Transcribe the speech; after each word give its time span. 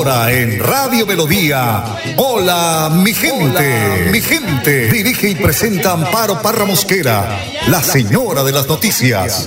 Ahora 0.00 0.32
en 0.32 0.58
Radio 0.58 1.04
Melodía. 1.04 1.84
Hola, 2.16 2.90
mi 2.90 3.12
gente. 3.12 4.08
mi 4.10 4.22
gente. 4.22 4.88
Dirige 4.90 5.28
y 5.28 5.34
presenta 5.34 5.92
Amparo 5.92 6.40
Parra 6.40 6.64
Mosquera, 6.64 7.38
la 7.68 7.82
señora 7.82 8.42
de 8.42 8.50
las 8.50 8.66
noticias. 8.66 9.46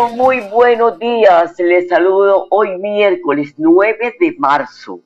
Muy 0.00 0.40
buenos 0.40 0.98
días. 0.98 1.54
Les 1.58 1.88
saludo 1.88 2.46
hoy 2.48 2.78
miércoles 2.78 3.52
9 3.58 4.16
de 4.18 4.34
marzo. 4.38 5.00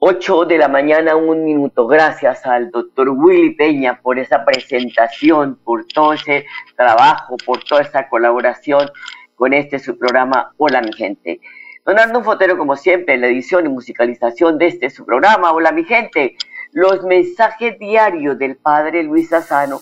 8 0.00 0.46
de 0.46 0.58
la 0.58 0.66
mañana, 0.66 1.14
un 1.14 1.44
minuto. 1.44 1.86
Gracias 1.86 2.44
al 2.44 2.72
doctor 2.72 3.10
Willy 3.10 3.54
Peña 3.54 4.00
por 4.02 4.18
esa 4.18 4.44
presentación, 4.44 5.60
por 5.62 5.84
todo 5.86 6.14
ese 6.14 6.44
trabajo, 6.76 7.36
por 7.46 7.62
toda 7.62 7.82
esa 7.82 8.08
colaboración 8.08 8.90
con 9.36 9.54
este 9.54 9.78
su 9.78 9.96
programa 9.96 10.52
Hola 10.56 10.80
mi 10.80 10.92
gente. 10.92 11.40
Donando 11.86 12.18
un 12.18 12.24
fotero 12.24 12.58
como 12.58 12.74
siempre 12.74 13.14
en 13.14 13.20
la 13.20 13.28
edición 13.28 13.66
y 13.66 13.68
musicalización 13.68 14.58
de 14.58 14.66
este 14.66 14.90
su 14.90 15.04
programa 15.06 15.52
Hola 15.52 15.70
mi 15.70 15.84
gente. 15.84 16.36
Los 16.72 17.04
mensajes 17.04 17.78
diarios 17.78 18.36
del 18.38 18.56
padre 18.56 19.04
Luis 19.04 19.32
Asano 19.32 19.80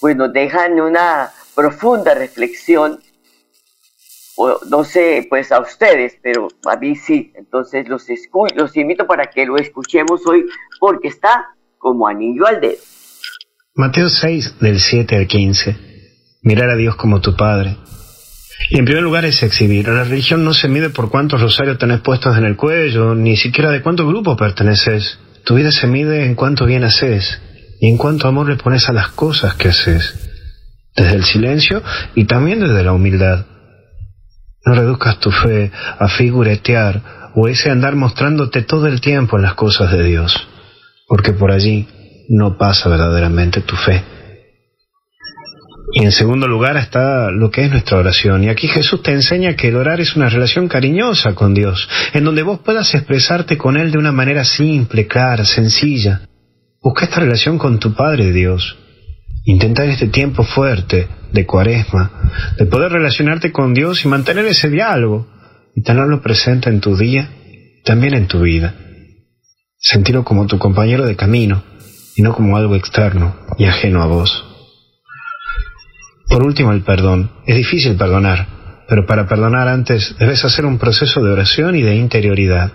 pues 0.00 0.16
nos 0.16 0.32
dejan 0.32 0.80
una 0.80 1.30
profunda 1.54 2.14
reflexión 2.14 2.98
no 4.68 4.84
sé, 4.84 5.26
pues 5.28 5.52
a 5.52 5.60
ustedes, 5.60 6.18
pero 6.22 6.48
a 6.66 6.76
mí 6.76 6.96
sí. 6.96 7.32
Entonces 7.34 7.88
los, 7.88 8.06
los 8.56 8.76
invito 8.76 9.06
para 9.06 9.26
que 9.26 9.46
lo 9.46 9.56
escuchemos 9.56 10.26
hoy 10.26 10.44
porque 10.80 11.08
está 11.08 11.48
como 11.78 12.06
anillo 12.06 12.46
al 12.46 12.60
dedo. 12.60 12.78
Mateo 13.74 14.08
6, 14.08 14.58
del 14.60 14.80
7 14.80 15.16
al 15.16 15.26
15. 15.26 15.76
Mirar 16.42 16.70
a 16.70 16.76
Dios 16.76 16.96
como 16.96 17.20
tu 17.20 17.36
Padre. 17.36 17.76
Y 18.70 18.78
en 18.78 18.84
primer 18.84 19.02
lugar 19.02 19.24
es 19.24 19.42
exhibir. 19.42 19.88
La 19.88 20.04
religión 20.04 20.44
no 20.44 20.54
se 20.54 20.68
mide 20.68 20.90
por 20.90 21.10
cuántos 21.10 21.40
rosarios 21.40 21.78
tenés 21.78 22.00
puestos 22.00 22.36
en 22.36 22.44
el 22.44 22.56
cuello, 22.56 23.14
ni 23.14 23.36
siquiera 23.36 23.70
de 23.70 23.82
cuánto 23.82 24.06
grupo 24.06 24.36
perteneces. 24.36 25.18
Tu 25.44 25.54
vida 25.54 25.72
se 25.72 25.86
mide 25.86 26.24
en 26.24 26.34
cuánto 26.34 26.66
bien 26.66 26.84
haces 26.84 27.40
y 27.80 27.88
en 27.88 27.96
cuánto 27.96 28.28
amor 28.28 28.48
le 28.48 28.56
pones 28.56 28.88
a 28.88 28.92
las 28.92 29.08
cosas 29.08 29.54
que 29.54 29.68
haces. 29.68 30.30
Desde 30.94 31.16
el 31.16 31.24
silencio 31.24 31.82
y 32.14 32.26
también 32.26 32.60
desde 32.60 32.82
la 32.84 32.92
humildad. 32.92 33.46
No 34.64 34.74
reduzcas 34.74 35.18
tu 35.18 35.30
fe 35.30 35.70
a 35.98 36.08
figuretear 36.08 37.30
o 37.34 37.48
ese 37.48 37.70
andar 37.70 37.96
mostrándote 37.96 38.62
todo 38.62 38.86
el 38.86 39.00
tiempo 39.00 39.36
en 39.36 39.42
las 39.42 39.54
cosas 39.54 39.90
de 39.90 40.02
Dios, 40.04 40.48
porque 41.08 41.32
por 41.32 41.50
allí 41.50 41.88
no 42.28 42.56
pasa 42.56 42.88
verdaderamente 42.88 43.60
tu 43.62 43.76
fe. 43.76 44.04
Y 45.94 46.04
en 46.04 46.12
segundo 46.12 46.46
lugar 46.46 46.76
está 46.78 47.30
lo 47.30 47.50
que 47.50 47.64
es 47.64 47.70
nuestra 47.70 47.98
oración. 47.98 48.44
Y 48.44 48.48
aquí 48.48 48.66
Jesús 48.66 49.02
te 49.02 49.12
enseña 49.12 49.56
que 49.56 49.68
el 49.68 49.76
orar 49.76 50.00
es 50.00 50.16
una 50.16 50.30
relación 50.30 50.68
cariñosa 50.68 51.34
con 51.34 51.52
Dios, 51.52 51.88
en 52.14 52.24
donde 52.24 52.42
vos 52.42 52.60
puedas 52.60 52.94
expresarte 52.94 53.58
con 53.58 53.76
Él 53.76 53.90
de 53.90 53.98
una 53.98 54.12
manera 54.12 54.44
simple, 54.44 55.06
clara, 55.06 55.44
sencilla. 55.44 56.22
Busca 56.80 57.04
esta 57.04 57.20
relación 57.20 57.58
con 57.58 57.78
tu 57.78 57.94
Padre 57.94 58.32
Dios. 58.32 58.78
Intentar 59.44 59.88
este 59.88 60.08
tiempo 60.08 60.44
fuerte 60.44 61.08
de 61.32 61.46
cuaresma, 61.46 62.54
de 62.58 62.66
poder 62.66 62.92
relacionarte 62.92 63.52
con 63.52 63.74
Dios 63.74 64.04
y 64.04 64.08
mantener 64.08 64.46
ese 64.46 64.68
diálogo 64.68 65.28
y 65.74 65.82
tenerlo 65.82 66.20
presente 66.20 66.68
en 66.68 66.80
tu 66.80 66.96
día, 66.96 67.30
también 67.84 68.14
en 68.14 68.26
tu 68.26 68.40
vida. 68.40 68.74
Sentirlo 69.78 70.24
como 70.24 70.46
tu 70.46 70.58
compañero 70.58 71.06
de 71.06 71.16
camino 71.16 71.64
y 72.14 72.22
no 72.22 72.34
como 72.34 72.56
algo 72.56 72.76
externo 72.76 73.36
y 73.58 73.64
ajeno 73.64 74.02
a 74.02 74.06
vos. 74.06 74.44
Por 76.28 76.44
último, 76.44 76.72
el 76.72 76.82
perdón. 76.82 77.30
Es 77.46 77.56
difícil 77.56 77.96
perdonar, 77.96 78.84
pero 78.88 79.06
para 79.06 79.26
perdonar 79.26 79.68
antes 79.68 80.14
debes 80.18 80.44
hacer 80.44 80.64
un 80.64 80.78
proceso 80.78 81.22
de 81.22 81.32
oración 81.32 81.76
y 81.76 81.82
de 81.82 81.96
interioridad. 81.96 82.72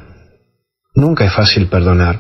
Nunca 0.96 1.25
es 1.25 1.34
fácil 1.34 1.67
perdonar, 1.67 2.19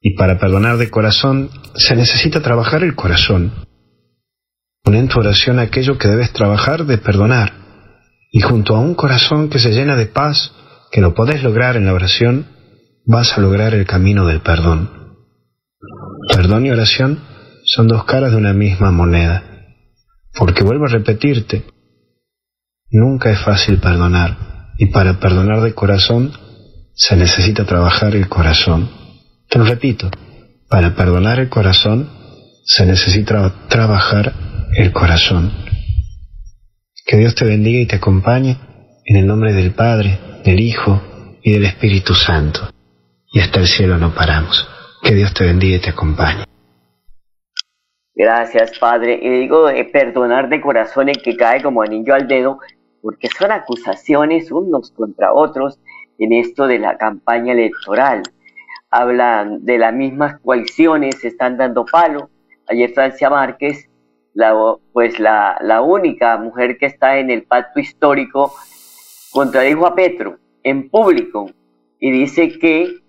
y 0.00 0.14
para 0.16 0.38
perdonar 0.38 0.78
de 0.78 0.90
corazón 0.90 1.50
se 1.74 1.94
necesita 1.94 2.40
trabajar 2.40 2.82
el 2.82 2.94
corazón. 2.94 3.52
Pon 4.82 4.94
en 4.94 5.08
tu 5.08 5.20
oración 5.20 5.58
aquello 5.58 5.98
que 5.98 6.08
debes 6.08 6.32
trabajar 6.32 6.86
de 6.86 6.98
perdonar, 6.98 7.52
y 8.32 8.40
junto 8.40 8.76
a 8.76 8.80
un 8.80 8.94
corazón 8.94 9.50
que 9.50 9.58
se 9.58 9.72
llena 9.72 9.96
de 9.96 10.06
paz, 10.06 10.52
que 10.90 11.00
no 11.00 11.14
podés 11.14 11.42
lograr 11.42 11.76
en 11.76 11.86
la 11.86 11.94
oración, 11.94 12.46
vas 13.04 13.36
a 13.36 13.40
lograr 13.40 13.74
el 13.74 13.86
camino 13.86 14.26
del 14.26 14.40
perdón. 14.40 14.90
Perdón 16.34 16.66
y 16.66 16.70
oración 16.70 17.20
son 17.64 17.88
dos 17.88 18.04
caras 18.04 18.30
de 18.30 18.36
una 18.36 18.52
misma 18.52 18.90
moneda. 18.90 19.44
Porque 20.34 20.62
vuelvo 20.62 20.86
a 20.86 20.88
repetirte, 20.88 21.64
nunca 22.90 23.30
es 23.30 23.40
fácil 23.40 23.78
perdonar, 23.78 24.72
y 24.78 24.86
para 24.86 25.18
perdonar 25.20 25.60
de 25.60 25.74
corazón 25.74 26.32
se 26.94 27.16
necesita 27.16 27.64
trabajar 27.64 28.14
el 28.14 28.28
corazón. 28.28 28.90
Te 29.48 29.58
lo 29.58 29.64
repito, 29.64 30.10
para 30.68 30.94
perdonar 30.94 31.40
el 31.40 31.48
corazón 31.48 32.08
se 32.64 32.86
necesita 32.86 33.52
trabajar 33.68 34.49
el 34.80 34.92
corazón. 34.92 35.52
Que 37.04 37.18
Dios 37.18 37.34
te 37.34 37.44
bendiga 37.44 37.80
y 37.80 37.86
te 37.86 37.96
acompañe 37.96 38.56
en 39.04 39.16
el 39.16 39.26
nombre 39.26 39.52
del 39.52 39.72
Padre, 39.72 40.18
del 40.42 40.60
Hijo 40.60 41.02
y 41.42 41.52
del 41.52 41.66
Espíritu 41.66 42.14
Santo. 42.14 42.60
Y 43.30 43.40
hasta 43.40 43.60
el 43.60 43.66
cielo 43.66 43.98
no 43.98 44.14
paramos. 44.14 44.68
Que 45.02 45.14
Dios 45.14 45.34
te 45.34 45.44
bendiga 45.44 45.76
y 45.76 45.80
te 45.80 45.90
acompañe. 45.90 46.44
Gracias, 48.14 48.78
Padre. 48.78 49.18
Y 49.20 49.28
digo 49.28 49.66
de 49.66 49.84
perdonar 49.84 50.48
de 50.48 50.60
corazón 50.60 51.10
en 51.10 51.16
que 51.16 51.36
cae 51.36 51.62
como 51.62 51.82
anillo 51.82 52.14
al 52.14 52.26
dedo, 52.26 52.58
porque 53.02 53.28
son 53.28 53.52
acusaciones 53.52 54.50
unos 54.50 54.92
contra 54.92 55.32
otros 55.32 55.78
en 56.18 56.32
esto 56.32 56.66
de 56.66 56.78
la 56.78 56.96
campaña 56.96 57.52
electoral. 57.52 58.22
Hablan 58.90 59.64
de 59.64 59.78
las 59.78 59.94
mismas 59.94 60.40
coaliciones, 60.40 61.20
se 61.20 61.28
están 61.28 61.58
dando 61.58 61.84
palo. 61.84 62.30
Ayer 62.66 62.90
Francia 62.92 63.28
Márquez, 63.28 63.89
la, 64.34 64.76
pues 64.92 65.18
la, 65.18 65.58
la 65.60 65.82
única 65.82 66.36
mujer 66.38 66.78
que 66.78 66.86
está 66.86 67.18
en 67.18 67.30
el 67.30 67.44
pacto 67.44 67.80
histórico, 67.80 68.52
contradijo 69.32 69.86
a 69.86 69.94
Petro 69.94 70.38
en 70.62 70.90
público 70.90 71.50
y 71.98 72.10
dice 72.10 72.58
que 72.58 73.00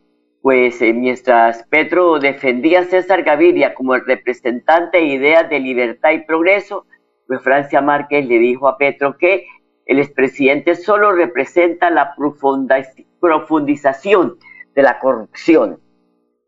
pues 0.41 0.81
eh, 0.81 0.93
mientras 0.93 1.63
Petro 1.69 2.19
defendía 2.19 2.79
a 2.79 2.85
César 2.85 3.23
Gaviria 3.23 3.73
como 3.75 3.95
el 3.95 4.05
representante 4.05 4.97
de 4.97 5.05
ideas 5.05 5.49
de 5.49 5.59
libertad 5.59 6.11
y 6.11 6.25
progreso, 6.25 6.85
pues 7.27 7.41
Francia 7.43 7.81
Márquez 7.81 8.25
le 8.27 8.39
dijo 8.39 8.67
a 8.67 8.77
Petro 8.77 9.17
que 9.17 9.45
el 9.85 9.99
expresidente 9.99 10.75
solo 10.75 11.11
representa 11.11 11.89
la 11.89 12.15
profundización 13.19 14.37
de 14.73 14.81
la 14.81 14.99
corrupción. 14.99 15.79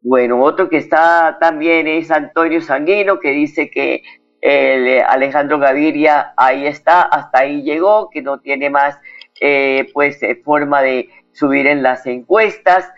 Bueno, 0.01 0.41
otro 0.43 0.69
que 0.69 0.77
está 0.77 1.37
también 1.39 1.87
es 1.87 2.09
Antonio 2.09 2.61
Sanguino, 2.61 3.19
que 3.19 3.31
dice 3.31 3.69
que 3.69 4.01
el 4.43 4.87
eh, 4.89 5.01
Alejandro 5.01 5.57
Gaviria 5.57 6.33
ahí 6.35 6.67
está, 6.67 7.03
hasta 7.03 7.39
ahí 7.39 7.61
llegó, 7.61 8.09
que 8.09 8.21
no 8.21 8.39
tiene 8.41 8.69
más 8.69 8.99
eh, 9.39 9.89
pues 9.93 10.19
forma 10.43 10.81
de 10.81 11.07
subir 11.31 11.65
en 11.65 11.81
las 11.81 12.05
encuestas. 12.05 12.91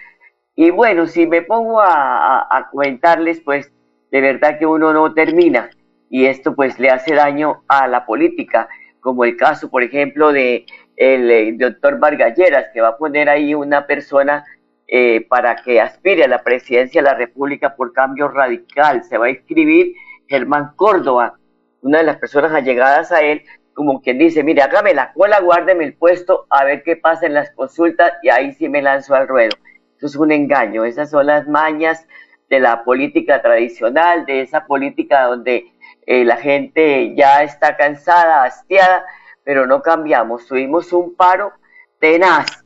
Y 0.56 0.72
bueno, 0.72 1.06
si 1.06 1.28
me 1.28 1.44
pongo 1.44 1.82
a, 1.82 2.68
comentarles, 2.72 3.42
pues 3.42 3.72
de 4.10 4.22
verdad 4.22 4.58
que 4.58 4.66
uno 4.66 4.92
no 4.92 5.14
termina 5.14 5.70
y 6.10 6.26
esto 6.26 6.56
pues 6.56 6.80
le 6.80 6.90
hace 6.90 7.14
daño 7.14 7.64
a 7.68 7.88
la 7.88 8.08
política, 8.08 8.68
como 9.00 9.24
el 9.24 9.38
caso, 9.38 9.70
por 9.70 9.84
ejemplo, 9.84 10.32
de 10.34 10.66
el, 10.96 11.60
doctor 11.60 12.00
Vargalleras, 12.00 12.70
que 12.74 12.82
va 12.82 12.90
a 12.90 12.98
poner 12.98 13.30
ahí 13.30 13.54
una 13.54 13.86
persona 13.86 14.44
eh, 14.88 15.24
para 15.30 15.58
que 15.58 15.80
aspire 15.80 16.24
a 16.24 16.28
la 16.28 16.42
presidencia 16.42 17.04
de 17.04 17.08
la 17.08 17.16
República 17.16 17.76
por 17.76 17.94
cambio 17.94 18.30
radical. 18.30 19.04
Se 19.04 19.20
va 19.20 19.28
a 19.28 19.30
inscribir 19.30 19.94
Germán 20.28 20.74
Córdoba, 20.76 21.38
una 21.82 22.00
de 22.00 22.04
las 22.06 22.18
personas 22.18 22.52
allegadas 22.52 23.12
a 23.12 23.22
él, 23.22 23.44
como 23.74 24.02
quien 24.02 24.18
dice, 24.18 24.44
mire, 24.44 24.62
hágame 24.62 24.94
la 24.94 25.14
cola, 25.14 25.40
guárdeme 25.42 25.84
el 25.84 25.96
puesto, 25.96 26.48
a 26.50 26.64
ver 26.64 26.84
qué 26.84 26.96
pasa 26.96 27.26
en 27.26 27.34
las 27.34 27.52
consultas 27.52 28.14
y 28.24 28.30
ahí 28.30 28.54
sí 28.54 28.70
me 28.70 28.82
lanzo 28.82 29.14
al 29.16 29.28
ruedo. 29.28 29.56
Eso 29.98 30.08
es 30.08 30.16
un 30.16 30.32
engaño, 30.32 30.86
esas 30.86 31.10
son 31.10 31.28
las 31.28 31.48
mañas 31.48 32.08
de 32.50 32.60
la 32.60 32.84
política 32.84 33.42
tradicional, 33.42 34.26
de 34.26 34.42
esa 34.42 34.66
política 34.66 35.24
donde 35.24 35.66
eh, 36.06 36.24
la 36.24 36.38
gente 36.38 37.14
ya 37.16 37.44
está 37.44 37.76
cansada, 37.76 38.44
hastiada, 38.44 39.06
pero 39.44 39.66
no 39.68 39.82
cambiamos. 39.82 40.48
Tuvimos 40.48 40.92
un 40.94 41.16
paro 41.16 41.54
tenaz, 42.00 42.64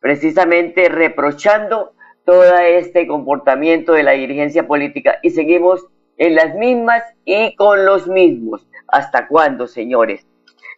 precisamente 0.00 0.88
reprochando 0.88 1.94
todo 2.24 2.58
este 2.58 3.06
comportamiento 3.06 3.92
de 3.92 4.02
la 4.02 4.12
dirigencia 4.12 4.66
política 4.66 5.18
y 5.22 5.30
seguimos 5.30 5.86
en 6.16 6.34
las 6.34 6.54
mismas 6.54 7.02
y 7.24 7.54
con 7.56 7.84
los 7.84 8.06
mismos. 8.06 8.66
¿Hasta 8.88 9.26
cuándo, 9.28 9.66
señores? 9.66 10.26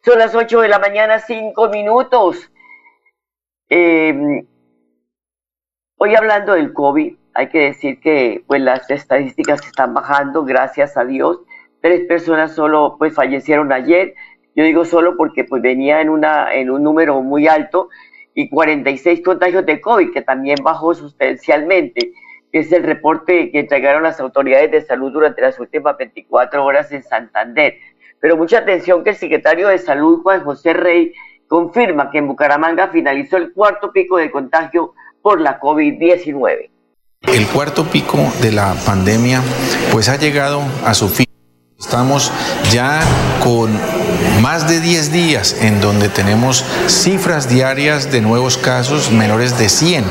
Son 0.04 0.18
las 0.18 0.34
8 0.34 0.60
de 0.60 0.68
la 0.68 0.78
mañana, 0.78 1.18
5 1.18 1.68
minutos. 1.68 2.50
Em, 3.68 4.46
hoy 5.98 6.14
hablando 6.14 6.52
del 6.52 6.72
COVID, 6.72 7.16
hay 7.34 7.48
que 7.48 7.58
decir 7.58 8.00
que 8.00 8.44
pues, 8.46 8.60
las 8.60 8.88
estadísticas 8.90 9.66
están 9.66 9.94
bajando, 9.94 10.44
gracias 10.44 10.96
a 10.96 11.04
Dios. 11.04 11.40
Tres 11.82 12.06
personas 12.06 12.54
solo 12.54 12.96
pues, 12.98 13.14
fallecieron 13.14 13.72
ayer. 13.72 14.14
Yo 14.54 14.64
digo 14.64 14.84
solo 14.84 15.16
porque 15.16 15.44
pues, 15.44 15.60
venía 15.60 16.00
en, 16.00 16.08
una, 16.08 16.54
en 16.54 16.70
un 16.70 16.82
número 16.82 17.20
muy 17.22 17.46
alto 17.48 17.88
y 18.34 18.48
46 18.48 19.22
contagios 19.22 19.66
de 19.66 19.80
COVID, 19.80 20.12
que 20.12 20.22
también 20.22 20.58
bajó 20.62 20.94
sustancialmente 20.94 22.12
es 22.60 22.72
el 22.72 22.82
reporte 22.82 23.50
que 23.50 23.60
entregaron 23.60 24.02
las 24.02 24.20
autoridades 24.20 24.70
de 24.70 24.82
salud 24.82 25.12
durante 25.12 25.42
las 25.42 25.58
últimas 25.58 25.96
24 25.96 26.64
horas 26.64 26.90
en 26.92 27.02
Santander. 27.02 27.76
Pero 28.20 28.36
mucha 28.36 28.58
atención 28.58 29.04
que 29.04 29.10
el 29.10 29.16
secretario 29.16 29.68
de 29.68 29.78
Salud, 29.78 30.22
Juan 30.22 30.42
José 30.44 30.72
Rey, 30.72 31.12
confirma 31.48 32.10
que 32.10 32.18
en 32.18 32.28
Bucaramanga 32.28 32.88
finalizó 32.88 33.36
el 33.36 33.52
cuarto 33.52 33.92
pico 33.92 34.16
de 34.16 34.30
contagio 34.30 34.94
por 35.22 35.40
la 35.40 35.60
COVID-19. 35.60 36.70
El 37.22 37.46
cuarto 37.48 37.84
pico 37.84 38.18
de 38.40 38.52
la 38.52 38.74
pandemia 38.84 39.42
pues 39.92 40.08
ha 40.08 40.16
llegado 40.16 40.62
a 40.84 40.94
su 40.94 41.08
fin. 41.08 41.26
Estamos 41.78 42.32
ya 42.70 43.00
con 43.42 43.70
más 44.40 44.68
de 44.68 44.80
10 44.80 45.12
días 45.12 45.56
en 45.60 45.80
donde 45.80 46.08
tenemos 46.08 46.64
cifras 46.86 47.48
diarias 47.48 48.10
de 48.10 48.20
nuevos 48.20 48.56
casos 48.56 49.10
menores 49.10 49.58
de 49.58 49.68
100. 49.68 50.04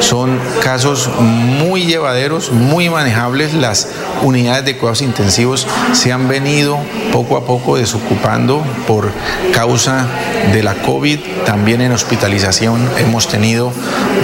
Son 0.00 0.38
casos 0.62 1.10
muy 1.18 1.86
llevaderos, 1.86 2.52
muy 2.52 2.88
manejables. 2.90 3.54
Las 3.54 3.88
unidades 4.22 4.64
de 4.64 4.76
cuidados 4.76 5.02
intensivos 5.02 5.66
se 5.92 6.12
han 6.12 6.28
venido 6.28 6.78
poco 7.12 7.36
a 7.36 7.44
poco 7.44 7.76
desocupando 7.76 8.64
por 8.86 9.12
causa 9.52 10.06
de 10.52 10.62
la 10.62 10.74
COVID. 10.74 11.20
También 11.44 11.80
en 11.80 11.92
hospitalización 11.92 12.88
hemos 12.98 13.28
tenido 13.28 13.72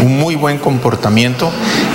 un 0.03 0.19
muy 0.19 0.35
buen 0.35 0.59
comportamiento 0.59 1.51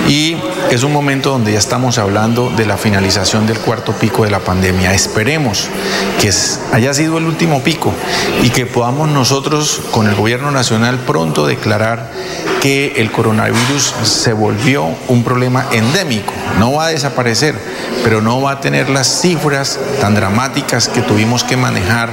y 0.08 0.36
es 0.70 0.82
un 0.84 0.92
momento 0.92 1.30
donde 1.30 1.52
ya 1.52 1.58
estamos 1.58 1.98
hablando 1.98 2.50
de 2.50 2.66
la 2.66 2.76
finalización 2.76 3.46
del 3.46 3.58
cuarto 3.58 3.92
pico 3.92 4.24
de 4.24 4.30
la 4.30 4.40
pandemia. 4.40 4.94
Esperemos 4.94 5.68
que 6.20 6.32
haya 6.72 6.94
sido 6.94 7.18
el 7.18 7.24
último 7.24 7.62
pico 7.62 7.92
y 8.42 8.50
que 8.50 8.66
podamos 8.66 9.08
nosotros 9.08 9.80
con 9.90 10.08
el 10.08 10.14
gobierno 10.14 10.50
nacional 10.50 10.98
pronto 10.98 11.46
declarar 11.46 12.10
que 12.60 12.94
el 12.96 13.10
coronavirus 13.10 13.94
se 14.02 14.32
volvió 14.32 14.88
un 15.08 15.24
problema 15.24 15.66
endémico. 15.72 16.32
No 16.58 16.72
va 16.72 16.86
a 16.86 16.88
desaparecer, 16.88 17.54
pero 18.04 18.20
no 18.20 18.40
va 18.40 18.52
a 18.52 18.60
tener 18.60 18.90
las 18.90 19.20
cifras 19.22 19.78
tan 20.00 20.14
dramáticas 20.14 20.88
que 20.88 21.00
tuvimos 21.00 21.42
que 21.42 21.56
manejar 21.56 22.10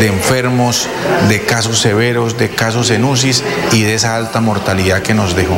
de 0.00 0.06
enfermos, 0.06 0.88
de 1.28 1.42
casos 1.42 1.78
severos, 1.78 2.38
de 2.38 2.48
casos 2.50 2.90
en 2.90 3.04
UCI 3.04 3.42
y 3.72 3.82
de 3.82 3.94
esa 3.94 4.16
alta 4.16 4.40
mortalidad 4.40 5.02
que 5.02 5.14
nos 5.14 5.36
dejó. 5.36 5.56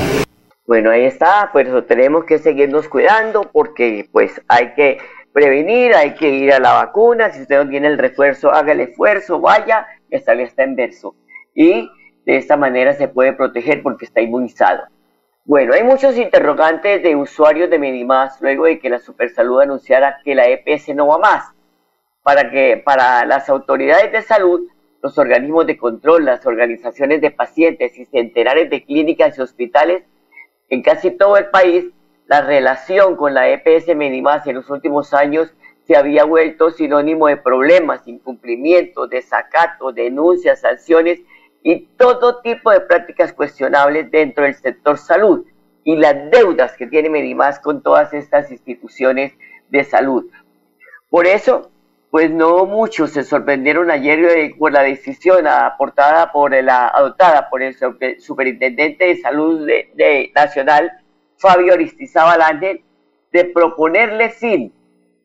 Bueno, 0.64 0.91
ahí 0.91 1.05
está, 1.05 1.50
por 1.53 1.67
eso 1.67 1.82
tenemos 1.85 2.25
que 2.25 2.38
seguirnos 2.38 2.88
cuidando 2.88 3.43
porque 3.43 4.09
pues 4.12 4.41
hay 4.47 4.75
que 4.75 4.99
prevenir, 5.32 5.93
hay 5.94 6.14
que 6.14 6.29
ir 6.29 6.53
a 6.53 6.61
la 6.61 6.75
vacuna, 6.75 7.31
si 7.31 7.43
usted 7.43 7.64
no 7.64 7.69
tiene 7.69 7.88
el 7.88 7.99
refuerzo, 7.99 8.53
haga 8.53 8.70
el 8.70 8.81
esfuerzo, 8.81 9.41
vaya, 9.41 9.88
esta 10.09 10.35
vez 10.35 10.50
está 10.50 10.62
en 10.62 10.76
verso. 10.76 11.17
Y 11.53 11.91
de 12.25 12.37
esta 12.37 12.56
manera 12.56 12.93
se 12.93 13.09
puede 13.09 13.32
proteger 13.32 13.82
porque 13.82 14.05
está 14.05 14.20
inmunizado. 14.20 14.85
Bueno, 15.44 15.75
hay 15.75 15.82
muchos 15.82 16.17
interrogantes 16.17 17.03
de 17.03 17.17
usuarios 17.17 17.69
de 17.69 17.81
Medimás 17.81 18.41
luego 18.41 18.67
de 18.67 18.79
que 18.79 18.88
la 18.88 19.00
Supersalud 19.00 19.62
anunciara 19.62 20.19
que 20.23 20.37
la 20.37 20.47
EPS 20.47 20.94
no 20.94 21.09
va 21.09 21.19
más. 21.19 21.53
Para 22.23 22.53
que 22.53 22.76
para 22.76 23.26
las 23.26 23.49
autoridades 23.49 24.12
de 24.12 24.23
salud, 24.23 24.69
los 25.03 25.19
organismos 25.19 25.67
de 25.67 25.76
control, 25.76 26.25
las 26.25 26.47
organizaciones 26.47 27.20
de 27.20 27.32
pacientes 27.32 27.99
y 27.99 28.05
centenares 28.05 28.70
de 28.70 28.85
clínicas 28.85 29.37
y 29.37 29.41
hospitales 29.41 30.05
en 30.72 30.80
casi 30.80 31.10
todo 31.10 31.36
el 31.36 31.50
país 31.50 31.84
la 32.26 32.40
relación 32.40 33.14
con 33.16 33.34
la 33.34 33.50
EPS 33.50 33.94
Medimás 33.94 34.46
en 34.46 34.54
los 34.54 34.70
últimos 34.70 35.12
años 35.12 35.52
se 35.86 35.96
había 35.96 36.24
vuelto 36.24 36.70
sinónimo 36.70 37.26
de 37.26 37.36
problemas, 37.36 38.08
incumplimientos, 38.08 39.10
desacatos, 39.10 39.94
denuncias, 39.94 40.62
sanciones 40.62 41.20
y 41.62 41.80
todo 41.98 42.40
tipo 42.40 42.70
de 42.70 42.80
prácticas 42.80 43.34
cuestionables 43.34 44.10
dentro 44.10 44.44
del 44.44 44.54
sector 44.54 44.96
salud 44.96 45.44
y 45.84 45.96
las 45.96 46.30
deudas 46.30 46.75
que 46.78 46.86
tiene 46.86 47.10
Medimás 47.10 47.60
con 47.60 47.82
todas 47.82 48.14
estas 48.14 48.50
instituciones 48.50 49.34
de 49.68 49.84
salud. 49.84 50.25
Por 51.10 51.26
eso, 51.26 51.70
pues 52.12 52.31
no 52.31 52.67
muchos 52.67 53.12
se 53.12 53.25
sorprendieron 53.25 53.91
ayer 53.91 54.55
por 54.59 54.70
la 54.70 54.82
decisión 54.82 55.47
adoptada 55.47 56.31
por 56.31 56.53
el 57.62 57.75
superintendente 58.19 59.06
de 59.06 59.17
salud 59.17 59.67
de 59.67 60.31
nacional 60.35 60.93
Fabio 61.38 61.73
Aristizábal 61.73 62.43
Ángel 62.43 62.82
de 63.32 63.47
proponerle 63.47 64.29
fin 64.29 64.75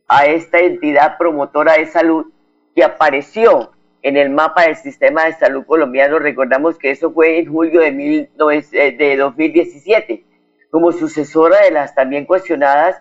a 0.07 0.27
esta 0.27 0.59
entidad 0.59 1.17
promotora 1.17 1.73
de 1.73 1.87
salud 1.87 2.27
que 2.73 2.85
apareció 2.85 3.73
en 4.01 4.15
el 4.15 4.29
mapa 4.29 4.61
del 4.61 4.77
sistema 4.77 5.25
de 5.25 5.33
salud 5.33 5.65
colombiano. 5.65 6.19
Recordamos 6.19 6.77
que 6.77 6.91
eso 6.91 7.11
fue 7.11 7.39
en 7.39 7.51
julio 7.51 7.81
de, 7.81 8.29
eh, 8.71 8.91
de 8.93 9.17
2017, 9.17 10.23
como 10.71 10.93
sucesora 10.93 11.63
de 11.63 11.71
las 11.71 11.93
también 11.93 12.23
cuestionadas 12.23 12.95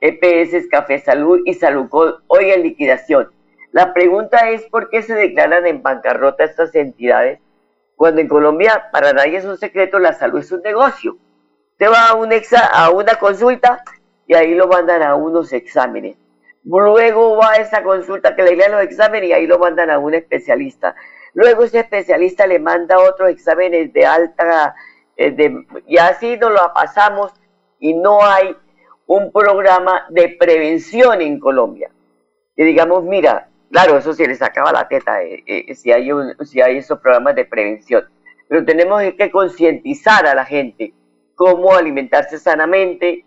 EPS, 0.00 0.68
Café 0.68 0.98
Salud 0.98 1.40
y 1.44 1.54
Salud 1.54 1.88
hoy 2.26 2.50
en 2.50 2.62
liquidación. 2.62 3.30
La 3.72 3.92
pregunta 3.92 4.50
es 4.50 4.62
por 4.62 4.90
qué 4.90 5.02
se 5.02 5.14
declaran 5.14 5.66
en 5.66 5.82
bancarrota 5.82 6.44
estas 6.44 6.74
entidades 6.74 7.40
cuando 8.00 8.22
en 8.22 8.28
Colombia 8.28 8.88
para 8.92 9.12
nadie 9.12 9.36
es 9.36 9.44
un 9.44 9.58
secreto, 9.58 9.98
la 9.98 10.14
salud 10.14 10.40
es 10.40 10.50
un 10.50 10.62
negocio. 10.62 11.18
Usted 11.72 11.86
va 11.90 12.08
a, 12.08 12.90
una 12.90 13.14
consulta 13.16 13.84
y 14.26 14.34
ahí 14.34 14.54
lo 14.54 14.68
mandan 14.68 15.02
a 15.02 15.14
unos 15.16 15.52
exámenes. 15.52 16.16
Luego 16.64 17.36
va 17.36 17.52
a 17.52 17.56
esa 17.56 17.82
consulta 17.82 18.34
que 18.34 18.42
le 18.42 18.56
leen 18.56 18.72
los 18.72 18.82
exámenes 18.82 19.28
y 19.28 19.32
ahí 19.34 19.46
lo 19.46 19.58
mandan 19.58 19.90
a 19.90 19.98
un 19.98 20.14
especialista. 20.14 20.94
Luego 21.34 21.64
ese 21.64 21.80
especialista 21.80 22.46
le 22.46 22.58
manda 22.58 22.98
otros 22.98 23.28
exámenes 23.30 23.92
de 23.92 24.06
alta, 24.06 24.74
eh, 25.16 25.54
y 25.86 25.98
así 25.98 26.38
nos 26.38 26.52
lo 26.52 26.72
pasamos 26.72 27.32
y 27.78 27.92
no 27.92 28.24
hay 28.24 28.56
un 29.12 29.32
programa 29.32 30.06
de 30.08 30.28
prevención 30.38 31.20
en 31.20 31.40
Colombia. 31.40 31.90
Que 32.54 32.62
digamos, 32.62 33.02
mira, 33.02 33.48
claro, 33.68 33.98
eso 33.98 34.12
se 34.12 34.28
les 34.28 34.40
acaba 34.40 34.70
la 34.70 34.86
teta 34.86 35.20
eh, 35.24 35.42
eh, 35.46 35.74
si, 35.74 35.90
hay 35.90 36.12
un, 36.12 36.36
si 36.46 36.60
hay 36.60 36.76
esos 36.76 37.00
programas 37.00 37.34
de 37.34 37.44
prevención. 37.44 38.04
Pero 38.48 38.64
tenemos 38.64 39.02
que 39.18 39.30
concientizar 39.32 40.28
a 40.28 40.34
la 40.36 40.44
gente 40.44 40.94
cómo 41.34 41.74
alimentarse 41.74 42.38
sanamente, 42.38 43.24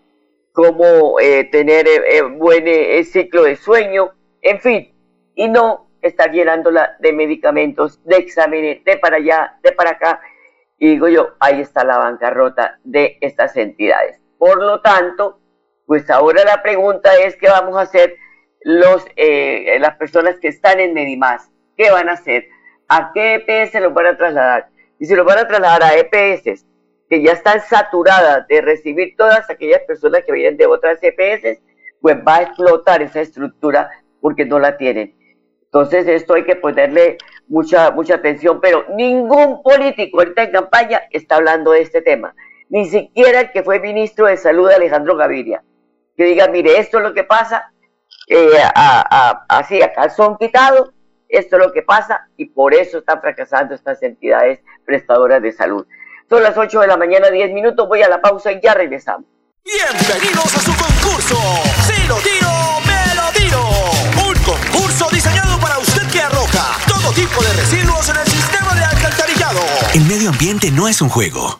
cómo 0.53 1.19
eh, 1.19 1.49
tener 1.51 1.85
eh, 1.85 2.21
buen 2.21 2.65
ciclo 3.03 3.43
de 3.43 3.57
sueño, 3.57 4.11
en 4.41 4.61
fin, 4.61 4.93
y 5.35 5.49
no 5.49 5.89
estar 6.01 6.31
llenándola 6.31 6.95
de 6.99 7.11
medicamentos, 7.11 8.01
de 8.05 8.17
exámenes, 8.17 8.85
de 8.85 8.97
para 8.99 9.17
allá, 9.17 9.59
de 9.61 9.73
para 9.73 9.91
acá. 9.91 10.21
Y 10.77 10.91
digo 10.91 11.09
yo, 11.09 11.33
ahí 11.41 11.59
está 11.59 11.83
la 11.83 11.97
bancarrota 11.97 12.79
de 12.85 13.17
estas 13.19 13.57
entidades. 13.57 14.21
Por 14.37 14.63
lo 14.63 14.79
tanto, 14.79 15.39
pues 15.93 16.09
ahora 16.09 16.43
la 16.43 16.63
pregunta 16.63 17.13
es 17.17 17.35
qué 17.35 17.47
vamos 17.47 17.77
a 17.77 17.81
hacer 17.81 18.15
los, 18.61 19.05
las 19.77 19.95
personas 19.97 20.39
que 20.39 20.47
están 20.47 20.79
en 20.79 20.95
Medimás. 20.95 21.51
¿Qué 21.77 21.91
van 21.91 22.09
a 22.09 22.13
hacer? 22.13 22.47
¿A 22.87 23.11
qué 23.13 23.35
EPS 23.35 23.79
los 23.79 23.93
van 23.93 24.07
a 24.07 24.17
trasladar? 24.17 24.69
Y 24.97 25.05
si 25.05 25.13
los 25.13 25.23
van 25.23 25.37
a 25.37 25.47
trasladar 25.47 25.83
a 25.83 25.95
EPS 25.95 26.65
que 27.07 27.21
ya 27.21 27.33
están 27.33 27.61
saturadas 27.61 28.47
de 28.47 28.61
recibir 28.61 29.15
todas 29.15 29.47
aquellas 29.51 29.81
personas 29.81 30.23
que 30.25 30.31
vienen 30.31 30.57
de 30.57 30.65
otras 30.65 30.97
EPS, 30.99 31.61
pues 32.01 32.17
va 32.27 32.37
a 32.37 32.41
explotar 32.41 33.03
esa 33.03 33.21
estructura 33.21 33.91
porque 34.19 34.45
no 34.45 34.57
la 34.57 34.77
tienen. 34.77 35.15
Entonces 35.65 36.07
esto 36.07 36.33
hay 36.33 36.43
que 36.43 36.55
ponerle 36.55 37.19
mucha, 37.47 37.91
mucha 37.91 38.15
atención, 38.15 38.59
pero 38.61 38.83
ningún 38.95 39.61
político 39.61 40.17
ahorita 40.17 40.41
en 40.41 40.53
campaña 40.53 41.03
está 41.11 41.35
hablando 41.35 41.69
de 41.69 41.81
este 41.81 42.01
tema. 42.01 42.33
Ni 42.69 42.85
siquiera 42.85 43.41
el 43.41 43.51
que 43.51 43.61
fue 43.61 43.79
ministro 43.79 44.25
de 44.25 44.37
Salud, 44.37 44.71
Alejandro 44.71 45.15
Gaviria, 45.15 45.63
que 46.15 46.25
diga, 46.25 46.47
mire, 46.47 46.77
esto 46.79 46.97
es 46.97 47.03
lo 47.03 47.13
que 47.13 47.23
pasa, 47.23 47.71
eh, 48.27 48.57
a, 48.63 49.01
a, 49.09 49.45
así 49.49 49.81
a 49.81 49.93
calzón 49.93 50.37
quitado, 50.37 50.93
esto 51.29 51.57
es 51.57 51.65
lo 51.65 51.71
que 51.73 51.81
pasa 51.81 52.27
y 52.37 52.45
por 52.45 52.73
eso 52.73 52.99
están 52.99 53.19
fracasando 53.21 53.73
estas 53.73 54.01
entidades 54.03 54.59
prestadoras 54.85 55.41
de 55.41 55.51
salud. 55.51 55.85
Son 56.29 56.43
las 56.43 56.57
8 56.57 56.79
de 56.81 56.87
la 56.87 56.97
mañana, 56.97 57.29
10 57.29 57.51
minutos, 57.53 57.87
voy 57.87 58.01
a 58.01 58.09
la 58.09 58.21
pausa 58.21 58.51
y 58.51 58.61
ya 58.61 58.73
regresamos. 58.73 59.25
Bienvenidos 59.63 60.55
a 60.55 60.59
su 60.59 60.71
concurso. 60.75 61.35
Si 61.87 62.07
lo 62.07 62.15
tiro, 62.17 62.49
me 62.85 63.15
lo 63.15 63.31
tiro. 63.31 63.61
Un 64.27 64.35
concurso 64.43 65.07
diseñado 65.11 65.59
para 65.59 65.79
usted 65.79 66.05
que 66.11 66.21
arroja 66.21 66.77
todo 66.87 67.11
tipo 67.13 67.41
de 67.41 67.53
residuos 67.53 68.09
en 68.09 68.17
el 68.17 68.27
sistema 68.27 68.75
de 68.75 68.83
alcantarillado. 68.83 69.61
El 69.93 70.05
medio 70.05 70.29
ambiente 70.29 70.69
no 70.71 70.87
es 70.87 71.01
un 71.01 71.09
juego 71.09 71.59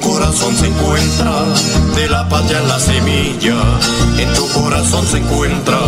corazón 0.00 0.54
se 0.56 0.66
encuentra 0.66 1.44
de 1.94 2.08
la 2.08 2.28
patria 2.28 2.60
la 2.60 2.78
semilla. 2.78 3.56
En 4.18 4.32
tu 4.34 4.48
corazón 4.48 5.06
se 5.06 5.18
encuentra 5.18 5.78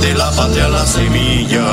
de 0.00 0.14
la 0.14 0.30
patria 0.30 0.68
la 0.68 0.84
semilla. 0.86 1.64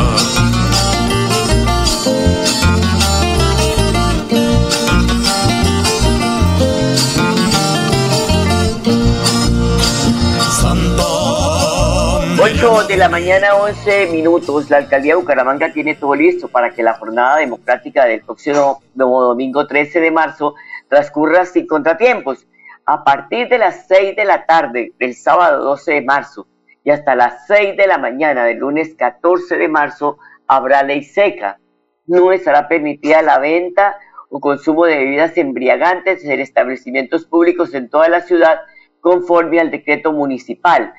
De 12.87 12.97
la 12.97 13.09
mañana, 13.09 13.55
11 13.55 14.07
minutos. 14.07 14.69
La 14.69 14.77
alcaldía 14.77 15.13
de 15.13 15.19
Bucaramanga 15.19 15.73
tiene 15.73 15.95
todo 15.95 16.15
listo 16.15 16.47
para 16.47 16.73
que 16.73 16.83
la 16.83 16.93
jornada 16.93 17.37
democrática 17.37 18.05
del 18.05 18.21
próximo 18.21 18.81
domingo 18.93 19.65
13 19.65 19.99
de 19.99 20.11
marzo 20.11 20.55
transcurra 20.93 21.43
sin 21.45 21.65
contratiempos. 21.65 22.45
A 22.85 23.03
partir 23.03 23.49
de 23.49 23.57
las 23.57 23.87
6 23.87 24.15
de 24.15 24.25
la 24.25 24.45
tarde 24.45 24.93
del 24.99 25.15
sábado 25.15 25.63
12 25.63 25.93
de 25.93 26.01
marzo 26.03 26.47
y 26.83 26.91
hasta 26.91 27.15
las 27.15 27.47
6 27.47 27.75
de 27.77 27.87
la 27.87 27.97
mañana 27.97 28.43
del 28.45 28.59
lunes 28.59 28.93
14 28.93 29.57
de 29.57 29.67
marzo 29.67 30.19
habrá 30.47 30.83
ley 30.83 31.03
seca. 31.03 31.57
No 32.05 32.31
estará 32.31 32.67
permitida 32.67 33.23
la 33.23 33.39
venta 33.39 33.97
o 34.29 34.39
consumo 34.39 34.85
de 34.85 34.97
bebidas 34.97 35.35
embriagantes 35.35 36.23
en 36.25 36.39
establecimientos 36.39 37.25
públicos 37.25 37.73
en 37.73 37.89
toda 37.89 38.07
la 38.07 38.21
ciudad 38.21 38.59
conforme 38.99 39.59
al 39.59 39.71
decreto 39.71 40.13
municipal. 40.13 40.93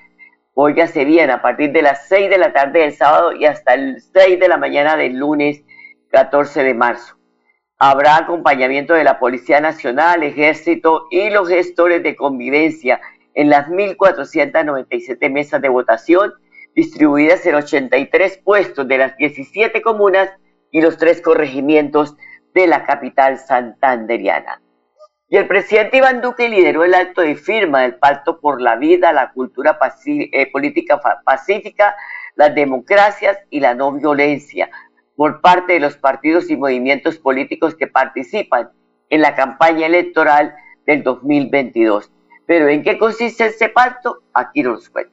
Óigase 0.54 1.04
bien, 1.04 1.30
a 1.30 1.40
partir 1.40 1.70
de 1.70 1.82
las 1.82 2.08
6 2.08 2.30
de 2.30 2.38
la 2.38 2.52
tarde 2.52 2.80
del 2.80 2.94
sábado 2.94 3.32
y 3.32 3.44
hasta 3.44 3.74
el 3.74 4.00
6 4.00 4.40
de 4.40 4.48
la 4.48 4.56
mañana 4.56 4.96
del 4.96 5.18
lunes 5.18 5.62
14 6.10 6.64
de 6.64 6.74
marzo. 6.74 7.16
Habrá 7.78 8.18
acompañamiento 8.18 8.94
de 8.94 9.04
la 9.04 9.18
Policía 9.18 9.60
Nacional, 9.60 10.22
Ejército 10.22 11.06
y 11.10 11.30
los 11.30 11.48
gestores 11.48 12.02
de 12.02 12.14
convivencia 12.14 13.00
en 13.34 13.50
las 13.50 13.68
1.497 13.68 15.30
mesas 15.30 15.60
de 15.60 15.68
votación 15.68 16.32
distribuidas 16.74 17.44
en 17.46 17.56
83 17.56 18.38
puestos 18.38 18.86
de 18.86 18.98
las 18.98 19.16
17 19.16 19.82
comunas 19.82 20.30
y 20.70 20.80
los 20.80 20.98
tres 20.98 21.20
corregimientos 21.20 22.16
de 22.52 22.66
la 22.66 22.84
capital 22.84 23.38
santanderiana. 23.38 24.60
Y 25.28 25.36
el 25.36 25.48
presidente 25.48 25.96
Iván 25.96 26.20
Duque 26.20 26.48
lideró 26.48 26.84
el 26.84 26.94
acto 26.94 27.22
de 27.22 27.34
firma 27.34 27.82
del 27.82 27.96
Pacto 27.96 28.40
por 28.40 28.60
la 28.60 28.76
Vida, 28.76 29.12
la 29.12 29.32
Cultura 29.32 29.78
eh, 30.06 30.50
Política 30.52 31.00
Pacífica, 31.24 31.96
las 32.36 32.54
democracias 32.54 33.38
y 33.50 33.60
la 33.60 33.74
no 33.74 33.92
violencia, 33.92 34.70
por 35.16 35.40
parte 35.40 35.74
de 35.74 35.80
los 35.80 35.96
partidos 35.96 36.50
y 36.50 36.56
movimientos 36.56 37.18
políticos 37.18 37.74
que 37.74 37.86
participan 37.86 38.70
en 39.10 39.20
la 39.22 39.34
campaña 39.34 39.86
electoral 39.86 40.54
del 40.86 41.02
2022. 41.02 42.10
Pero 42.46 42.68
¿en 42.68 42.82
qué 42.82 42.98
consiste 42.98 43.46
este 43.46 43.68
pacto? 43.68 44.22
Aquí 44.34 44.62
nos 44.62 44.88
cuenta. 44.90 45.12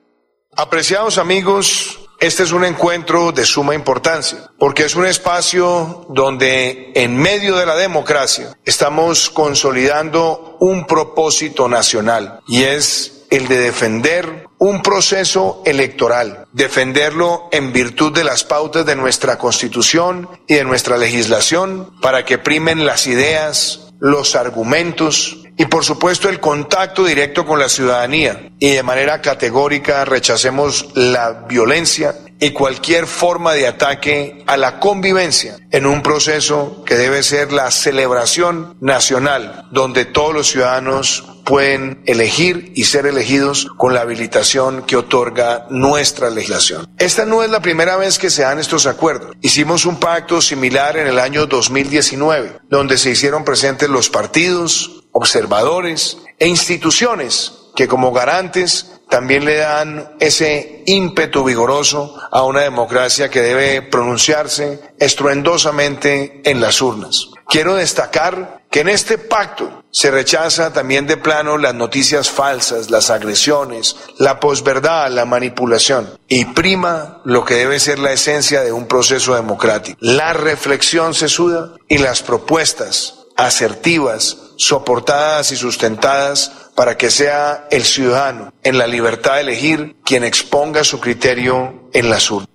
Apreciados 0.57 1.17
amigos, 1.17 2.09
este 2.19 2.43
es 2.43 2.51
un 2.51 2.65
encuentro 2.65 3.31
de 3.31 3.45
suma 3.45 3.73
importancia, 3.73 4.51
porque 4.59 4.83
es 4.83 4.95
un 4.95 5.05
espacio 5.05 6.05
donde 6.09 6.91
en 6.93 7.15
medio 7.15 7.55
de 7.55 7.65
la 7.65 7.75
democracia 7.77 8.53
estamos 8.65 9.29
consolidando 9.29 10.57
un 10.59 10.85
propósito 10.85 11.69
nacional 11.69 12.41
y 12.47 12.63
es 12.63 13.25
el 13.29 13.47
de 13.47 13.59
defender 13.59 14.45
un 14.63 14.83
proceso 14.83 15.63
electoral, 15.65 16.45
defenderlo 16.53 17.49
en 17.51 17.73
virtud 17.73 18.13
de 18.13 18.23
las 18.23 18.43
pautas 18.43 18.85
de 18.85 18.95
nuestra 18.95 19.39
constitución 19.39 20.29
y 20.47 20.53
de 20.53 20.63
nuestra 20.65 20.97
legislación 20.97 21.89
para 21.99 22.25
que 22.25 22.37
primen 22.37 22.85
las 22.85 23.07
ideas, 23.07 23.91
los 23.99 24.35
argumentos 24.35 25.40
y 25.57 25.65
por 25.65 25.83
supuesto 25.83 26.29
el 26.29 26.39
contacto 26.39 27.05
directo 27.05 27.45
con 27.45 27.59
la 27.59 27.69
ciudadanía 27.69 28.49
y 28.59 28.71
de 28.71 28.83
manera 28.83 29.21
categórica 29.21 30.05
rechacemos 30.05 30.89
la 30.95 31.45
violencia 31.47 32.15
y 32.39 32.51
cualquier 32.51 33.05
forma 33.05 33.53
de 33.53 33.67
ataque 33.67 34.43
a 34.47 34.57
la 34.57 34.79
convivencia 34.79 35.57
en 35.69 35.85
un 35.85 36.01
proceso 36.01 36.83
que 36.85 36.95
debe 36.95 37.21
ser 37.21 37.53
la 37.53 37.69
celebración 37.69 38.75
nacional 38.81 39.67
donde 39.71 40.05
todos 40.05 40.33
los 40.33 40.47
ciudadanos 40.47 41.23
pueden 41.45 42.01
elegir 42.05 42.71
y 42.75 42.85
ser 42.85 43.05
elegidos 43.05 43.67
con 43.77 43.93
la 43.93 44.01
habilitación 44.01 44.83
que 44.83 44.95
otorga 44.95 45.67
nuestra 45.69 46.29
legislación. 46.29 46.89
Esta 46.97 47.25
no 47.25 47.43
es 47.43 47.49
la 47.49 47.61
primera 47.61 47.97
vez 47.97 48.17
que 48.17 48.29
se 48.29 48.43
dan 48.43 48.59
estos 48.59 48.85
acuerdos. 48.85 49.35
Hicimos 49.41 49.85
un 49.85 49.99
pacto 49.99 50.41
similar 50.41 50.97
en 50.97 51.07
el 51.07 51.19
año 51.19 51.45
2019, 51.47 52.59
donde 52.69 52.97
se 52.97 53.11
hicieron 53.11 53.43
presentes 53.43 53.89
los 53.89 54.09
partidos, 54.09 55.00
observadores 55.11 56.17
e 56.39 56.47
instituciones 56.47 57.53
que 57.75 57.87
como 57.87 58.11
garantes 58.11 58.91
también 59.09 59.43
le 59.43 59.57
dan 59.57 60.13
ese 60.19 60.83
ímpetu 60.85 61.43
vigoroso 61.43 62.15
a 62.31 62.43
una 62.43 62.61
democracia 62.61 63.29
que 63.29 63.41
debe 63.41 63.81
pronunciarse 63.81 64.79
estruendosamente 64.99 66.41
en 66.45 66.61
las 66.61 66.81
urnas. 66.81 67.27
Quiero 67.47 67.75
destacar 67.75 68.61
que 68.69 68.79
en 68.79 68.87
este 68.87 69.17
pacto 69.17 69.83
se 69.91 70.09
rechaza 70.09 70.71
también 70.71 71.05
de 71.05 71.17
plano 71.17 71.57
las 71.57 71.75
noticias 71.75 72.29
falsas, 72.29 72.89
las 72.89 73.09
agresiones, 73.09 73.97
la 74.17 74.39
posverdad, 74.39 75.11
la 75.11 75.25
manipulación 75.25 76.17
y 76.29 76.45
prima 76.45 77.19
lo 77.25 77.43
que 77.43 77.55
debe 77.55 77.81
ser 77.81 77.99
la 77.99 78.13
esencia 78.13 78.61
de 78.61 78.71
un 78.71 78.87
proceso 78.87 79.35
democrático, 79.35 79.97
la 79.99 80.31
reflexión 80.31 81.13
sesuda 81.13 81.73
y 81.89 81.97
las 81.97 82.21
propuestas 82.21 83.15
asertivas, 83.35 84.37
soportadas 84.61 85.51
y 85.51 85.55
sustentadas 85.55 86.71
para 86.75 86.95
que 86.95 87.09
sea 87.09 87.65
el 87.71 87.81
ciudadano 87.81 88.53
en 88.63 88.77
la 88.77 88.85
libertad 88.85 89.35
de 89.35 89.41
elegir 89.41 89.95
quien 90.05 90.23
exponga 90.23 90.83
su 90.83 90.99
criterio 90.99 91.89
en 91.93 92.11
la 92.11 92.17
urnas. 92.29 92.47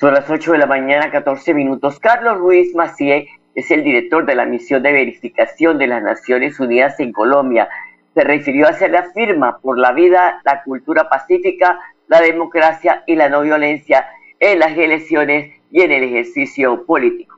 Son 0.00 0.12
las 0.12 0.28
8 0.28 0.52
de 0.52 0.58
la 0.58 0.66
mañana, 0.66 1.12
14 1.12 1.54
minutos. 1.54 2.00
Carlos 2.00 2.38
Ruiz 2.38 2.74
Macié 2.74 3.28
es 3.54 3.70
el 3.70 3.84
director 3.84 4.26
de 4.26 4.34
la 4.34 4.46
misión 4.46 4.82
de 4.82 4.92
verificación 4.92 5.78
de 5.78 5.86
las 5.86 6.02
Naciones 6.02 6.58
Unidas 6.58 6.98
en 6.98 7.12
Colombia. 7.12 7.68
Se 8.12 8.24
refirió 8.24 8.66
a 8.66 8.70
hacer 8.70 8.90
la 8.90 9.12
firma 9.12 9.60
por 9.60 9.78
la 9.78 9.92
vida, 9.92 10.40
la 10.44 10.64
cultura 10.64 11.08
pacífica, 11.08 11.78
la 12.08 12.20
democracia 12.20 13.04
y 13.06 13.14
la 13.14 13.28
no 13.28 13.42
violencia 13.42 14.08
en 14.40 14.58
las 14.58 14.76
elecciones 14.76 15.54
y 15.70 15.82
en 15.82 15.92
el 15.92 16.02
ejercicio 16.02 16.84
político. 16.84 17.36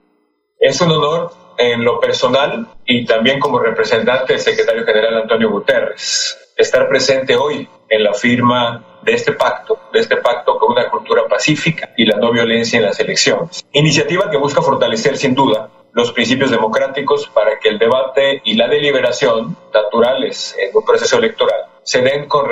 Es 0.58 0.80
un 0.80 0.92
honor 0.92 1.41
en 1.62 1.84
lo 1.84 2.00
personal 2.00 2.68
y 2.84 3.04
también 3.04 3.38
como 3.38 3.58
representante 3.58 4.32
del 4.34 4.42
secretario 4.42 4.84
general 4.84 5.22
Antonio 5.22 5.50
Guterres 5.50 6.38
estar 6.56 6.88
presente 6.88 7.36
hoy 7.36 7.68
en 7.88 8.02
la 8.02 8.14
firma 8.14 9.00
de 9.02 9.14
este 9.14 9.32
pacto, 9.32 9.78
de 9.92 10.00
este 10.00 10.16
pacto 10.16 10.58
por 10.58 10.70
una 10.70 10.88
cultura 10.88 11.26
pacífica 11.28 11.92
y 11.96 12.04
la 12.04 12.16
no 12.16 12.30
violencia 12.30 12.78
en 12.78 12.84
las 12.84 13.00
elecciones. 13.00 13.64
Iniciativa 13.72 14.30
que 14.30 14.36
busca 14.36 14.62
fortalecer 14.62 15.16
sin 15.16 15.34
duda 15.34 15.70
los 15.92 16.12
principios 16.12 16.50
democráticos 16.50 17.28
para 17.28 17.58
que 17.58 17.68
el 17.68 17.78
debate 17.78 18.40
y 18.44 18.54
la 18.54 18.68
deliberación 18.68 19.56
naturales 19.74 20.56
en 20.58 20.74
un 20.74 20.84
proceso 20.84 21.18
electoral 21.18 21.60
se 21.82 22.00
den 22.00 22.28
con, 22.28 22.48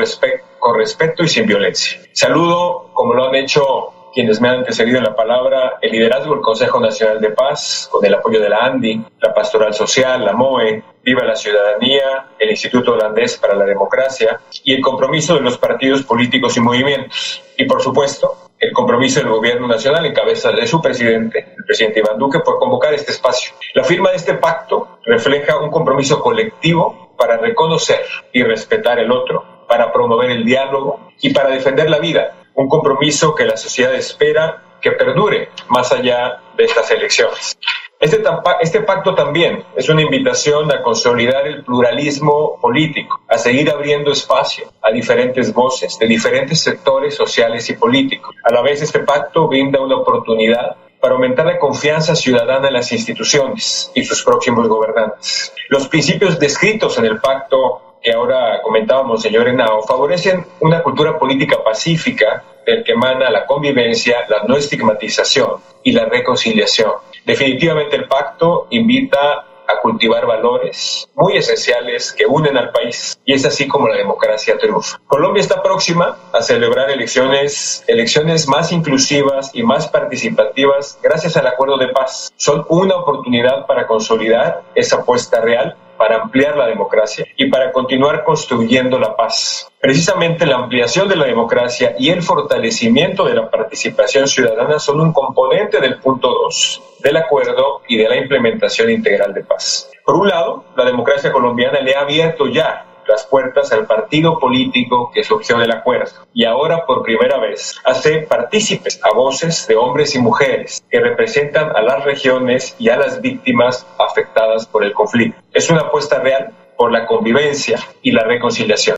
con 0.59 0.79
respeto 0.79 1.23
y 1.23 1.29
sin 1.29 1.47
violencia. 1.47 2.00
Saludo, 2.12 2.90
como 2.93 3.14
lo 3.14 3.29
han 3.29 3.37
hecho 3.37 4.00
quienes 4.12 4.40
me 4.40 4.49
han 4.49 4.59
antecedido 4.59 4.99
en 4.99 5.05
la 5.05 5.14
palabra, 5.14 5.79
el 5.81 5.93
liderazgo 5.93 6.35
del 6.35 6.43
Consejo 6.43 6.81
Nacional 6.81 7.21
de 7.21 7.31
Paz, 7.31 7.88
con 7.90 8.05
el 8.05 8.14
apoyo 8.14 8.40
de 8.40 8.49
la 8.49 8.59
ANDI, 8.59 9.05
la 9.21 9.35
Pastoral 9.35 9.75
Social, 9.75 10.25
la 10.25 10.33
MOE, 10.33 10.83
Viva 11.02 11.25
la 11.25 11.35
Ciudadanía, 11.35 12.29
el 12.38 12.50
Instituto 12.50 12.93
Holandés 12.93 13.38
para 13.38 13.55
la 13.55 13.64
Democracia 13.64 14.40
y 14.64 14.75
el 14.75 14.83
compromiso 14.83 15.35
de 15.35 15.40
los 15.40 15.57
partidos 15.57 16.02
políticos 16.02 16.57
y 16.57 16.61
movimientos. 16.61 17.43
Y 17.57 17.64
por 17.64 17.81
supuesto, 17.81 18.50
el 18.59 18.73
compromiso 18.73 19.21
del 19.21 19.31
Gobierno 19.31 19.67
Nacional 19.67 20.05
en 20.05 20.12
cabeza 20.12 20.52
de 20.52 20.67
su 20.67 20.83
presidente, 20.83 21.55
el 21.57 21.64
presidente 21.64 22.00
Iván 22.00 22.19
Duque, 22.19 22.40
por 22.40 22.59
convocar 22.59 22.93
este 22.93 23.12
espacio. 23.12 23.52
La 23.73 23.85
firma 23.85 24.11
de 24.11 24.17
este 24.17 24.35
pacto 24.35 24.99
refleja 25.07 25.59
un 25.59 25.71
compromiso 25.71 26.21
colectivo 26.21 27.14
para 27.17 27.38
reconocer 27.38 28.02
y 28.33 28.43
respetar 28.43 28.99
el 28.99 29.11
otro, 29.11 29.67
para 29.67 29.90
promover 29.90 30.31
el 30.31 30.45
diálogo 30.45 31.09
y 31.23 31.33
para 31.33 31.50
defender 31.50 31.88
la 31.88 31.99
vida, 31.99 32.40
un 32.61 32.69
compromiso 32.69 33.35
que 33.35 33.45
la 33.45 33.57
sociedad 33.57 33.95
espera 33.95 34.62
que 34.83 34.93
perdure 34.93 35.49
más 35.69 35.93
allá 35.93 36.40
de 36.57 36.64
estas 36.64 36.90
elecciones. 36.90 37.59
Este, 37.99 38.23
este 38.61 38.81
pacto 38.81 39.14
también 39.14 39.62
es 39.76 39.88
una 39.88 40.02
invitación 40.02 40.71
a 40.73 40.83
consolidar 40.83 41.47
el 41.47 41.64
pluralismo 41.64 42.59
político, 42.61 43.21
a 43.29 43.37
seguir 43.37 43.71
abriendo 43.71 44.11
espacio 44.11 44.73
a 44.83 44.90
diferentes 44.90 45.52
voces 45.52 45.99
de 45.99 46.07
diferentes 46.07 46.61
sectores 46.61 47.14
sociales 47.14 47.69
y 47.69 47.75
políticos. 47.75 48.35
A 48.45 48.52
la 48.52 48.62
vez, 48.62 48.81
este 48.81 49.00
pacto 49.00 49.49
brinda 49.49 49.81
una 49.81 49.97
oportunidad 49.97 50.76
para 51.00 51.14
aumentar 51.14 51.47
la 51.47 51.59
confianza 51.59 52.14
ciudadana 52.14 52.69
en 52.69 52.75
las 52.75 52.93
instituciones 52.93 53.90
y 53.95 54.05
sus 54.05 54.23
próximos 54.23 54.69
gobernantes. 54.69 55.52
Los 55.69 55.88
principios 55.88 56.38
descritos 56.38 56.99
en 56.99 57.07
el 57.07 57.21
pacto 57.21 57.90
que 58.02 58.12
ahora 58.12 58.61
comentábamos, 58.62 59.23
señor 59.23 59.49
Henao, 59.49 59.83
favorecen 59.83 60.45
una 60.61 60.83
cultura 60.83 61.19
política 61.19 61.62
pacífica 61.62 62.45
del 62.66 62.85
que 62.85 62.92
emana 62.92 63.30
la 63.30 63.47
convivencia, 63.47 64.25
la 64.28 64.45
no 64.45 64.57
estigmatización 64.57 65.61
y 65.83 65.92
la 65.92 66.07
reconciliación. 66.07 66.92
Definitivamente 67.25 67.97
el 67.97 68.07
pacto 68.07 68.66
invita 68.71 69.47
a 69.71 69.80
cultivar 69.80 70.26
valores 70.26 71.09
muy 71.14 71.37
esenciales 71.37 72.12
que 72.12 72.26
unen 72.26 72.57
al 72.57 72.71
país 72.71 73.19
y 73.25 73.35
es 73.35 73.45
así 73.45 73.69
como 73.69 73.88
la 73.88 73.97
democracia 73.97 74.59
triunfa. 74.59 74.99
Colombia 75.07 75.40
está 75.40 75.62
próxima 75.62 76.19
a 76.33 76.42
celebrar 76.42 76.90
elecciones, 76.90 77.85
elecciones 77.87 78.49
más 78.49 78.73
inclusivas 78.73 79.50
y 79.54 79.62
más 79.62 79.87
participativas 79.88 80.99
gracias 81.02 81.37
al 81.37 81.47
acuerdo 81.47 81.78
de 81.78 81.88
paz. 81.88 82.33
Son 82.37 82.64
una 82.69 82.97
oportunidad 82.97 83.66
para 83.66 83.87
consolidar 83.87 84.62
esa 84.75 84.97
apuesta 84.97 85.40
real 85.40 85.76
para 86.00 86.16
ampliar 86.16 86.57
la 86.57 86.66
democracia 86.66 87.26
y 87.37 87.50
para 87.50 87.71
continuar 87.73 88.25
construyendo 88.25 88.99
la 88.99 89.14
paz. 89.14 89.71
Precisamente 89.78 90.47
la 90.47 90.57
ampliación 90.57 91.07
de 91.09 91.14
la 91.14 91.26
democracia 91.26 91.95
y 91.99 92.09
el 92.09 92.23
fortalecimiento 92.23 93.26
de 93.26 93.35
la 93.35 93.50
participación 93.50 94.26
ciudadana 94.26 94.78
son 94.78 94.99
un 94.99 95.12
componente 95.12 95.78
del 95.78 95.99
punto 95.99 96.30
2 96.30 96.83
del 97.00 97.19
acuerdo 97.19 97.83
y 97.87 97.99
de 97.99 98.09
la 98.09 98.16
implementación 98.16 98.90
integral 98.90 99.35
de 99.35 99.45
paz. 99.45 99.90
Por 100.02 100.14
un 100.14 100.28
lado, 100.28 100.64
la 100.75 100.87
democracia 100.87 101.30
colombiana 101.30 101.80
le 101.80 101.95
ha 101.95 102.00
abierto 102.00 102.47
ya 102.47 102.87
las 103.11 103.26
puertas 103.26 103.73
al 103.73 103.87
partido 103.87 104.38
político 104.38 105.11
que 105.12 105.25
surgió 105.25 105.59
del 105.59 105.73
acuerdo 105.73 106.12
y 106.33 106.45
ahora 106.45 106.87
por 106.87 107.02
primera 107.02 107.38
vez 107.38 107.75
hace 107.85 108.23
partícipes 108.23 109.00
a 109.02 109.12
voces 109.12 109.67
de 109.67 109.75
hombres 109.75 110.14
y 110.14 110.21
mujeres 110.21 110.83
que 110.88 111.00
representan 111.00 111.75
a 111.75 111.83
las 111.83 112.05
regiones 112.05 112.76
y 112.79 112.88
a 112.88 112.97
las 112.97 113.21
víctimas 113.21 113.87
afectadas 113.99 114.67
por 114.67 114.85
el 114.85 114.93
conflicto. 114.93 115.40
Es 115.52 115.69
una 115.71 115.81
apuesta 115.83 116.21
real 116.21 116.55
por 116.76 116.93
la 116.93 117.07
convivencia 117.07 117.79
y 118.00 118.12
la 118.12 118.25
reconciliación. 118.25 118.97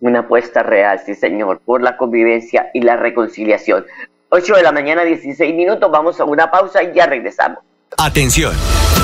Una 0.00 0.20
apuesta 0.20 0.62
real, 0.62 1.00
sí 1.04 1.14
señor, 1.14 1.60
por 1.64 1.82
la 1.82 1.96
convivencia 1.96 2.70
y 2.74 2.82
la 2.82 2.96
reconciliación. 2.96 3.86
8 4.28 4.56
de 4.56 4.62
la 4.62 4.72
mañana, 4.72 5.04
16 5.04 5.54
minutos, 5.54 5.90
vamos 5.90 6.20
a 6.20 6.24
una 6.24 6.50
pausa 6.50 6.82
y 6.82 6.92
ya 6.94 7.06
regresamos. 7.06 7.58
Atención, 7.98 8.52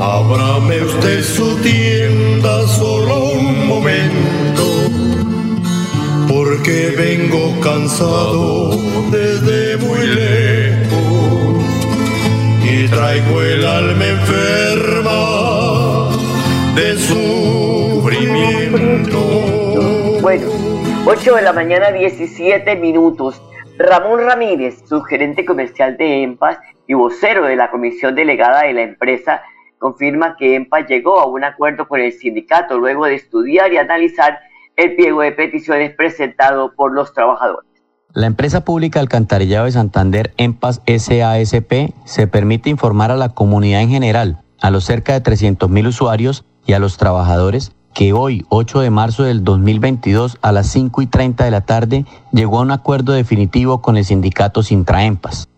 Ábrame 0.00 0.82
usted 0.82 1.22
su 1.22 1.56
tienda 1.62 2.66
solo 2.66 3.30
un 3.30 3.68
momento, 3.68 4.64
porque 6.28 6.92
vengo 6.96 7.60
cansado 7.60 8.70
desde 9.10 9.76
muy 9.76 10.04
lejos 10.06 11.64
y 12.64 12.88
traigo 12.88 13.40
el 13.40 13.64
alma 13.64 14.04
enferma 14.04 16.08
de 16.74 16.98
sufrimiento. 16.98 19.20
Bueno, 20.20 20.48
8 21.06 21.36
de 21.36 21.42
la 21.42 21.52
mañana, 21.52 21.92
17 21.92 22.74
minutos. 22.76 23.40
Ramón 23.78 24.24
Ramírez, 24.24 24.82
su 24.88 25.02
gerente 25.02 25.44
comercial 25.44 25.96
de 25.96 26.22
EMPAS 26.22 26.58
y 26.86 26.94
vocero 26.94 27.46
de 27.46 27.56
la 27.56 27.70
comisión 27.70 28.14
delegada 28.14 28.62
de 28.62 28.72
la 28.72 28.82
empresa, 28.82 29.42
confirma 29.84 30.34
que 30.38 30.54
EMPA 30.54 30.86
llegó 30.86 31.20
a 31.20 31.26
un 31.26 31.44
acuerdo 31.44 31.86
con 31.86 32.00
el 32.00 32.10
sindicato 32.10 32.78
luego 32.78 33.04
de 33.04 33.16
estudiar 33.16 33.70
y 33.70 33.76
analizar 33.76 34.38
el 34.76 34.96
pliego 34.96 35.20
de 35.20 35.32
peticiones 35.32 35.94
presentado 35.94 36.72
por 36.74 36.94
los 36.94 37.12
trabajadores. 37.12 37.68
La 38.14 38.26
empresa 38.26 38.64
pública 38.64 39.00
Alcantarillado 39.00 39.66
de 39.66 39.72
Santander, 39.72 40.32
EMPAS 40.38 40.80
SASP, 40.86 41.92
se 42.06 42.26
permite 42.26 42.70
informar 42.70 43.10
a 43.10 43.16
la 43.16 43.28
comunidad 43.28 43.82
en 43.82 43.90
general, 43.90 44.40
a 44.58 44.70
los 44.70 44.84
cerca 44.84 45.12
de 45.12 45.22
300.000 45.22 45.86
usuarios 45.86 46.46
y 46.64 46.72
a 46.72 46.78
los 46.78 46.96
trabajadores 46.96 47.72
que 47.94 48.12
hoy, 48.12 48.44
8 48.48 48.80
de 48.80 48.90
marzo 48.90 49.22
del 49.22 49.44
2022, 49.44 50.38
a 50.42 50.52
las 50.52 50.66
5 50.66 51.00
y 51.00 51.06
30 51.06 51.44
de 51.44 51.50
la 51.50 51.60
tarde, 51.62 52.04
llegó 52.32 52.58
a 52.58 52.62
un 52.62 52.72
acuerdo 52.72 53.12
definitivo 53.12 53.80
con 53.80 53.96
el 53.96 54.04
sindicato 54.04 54.62
Sintra 54.62 55.04
EMPAS. 55.04 55.48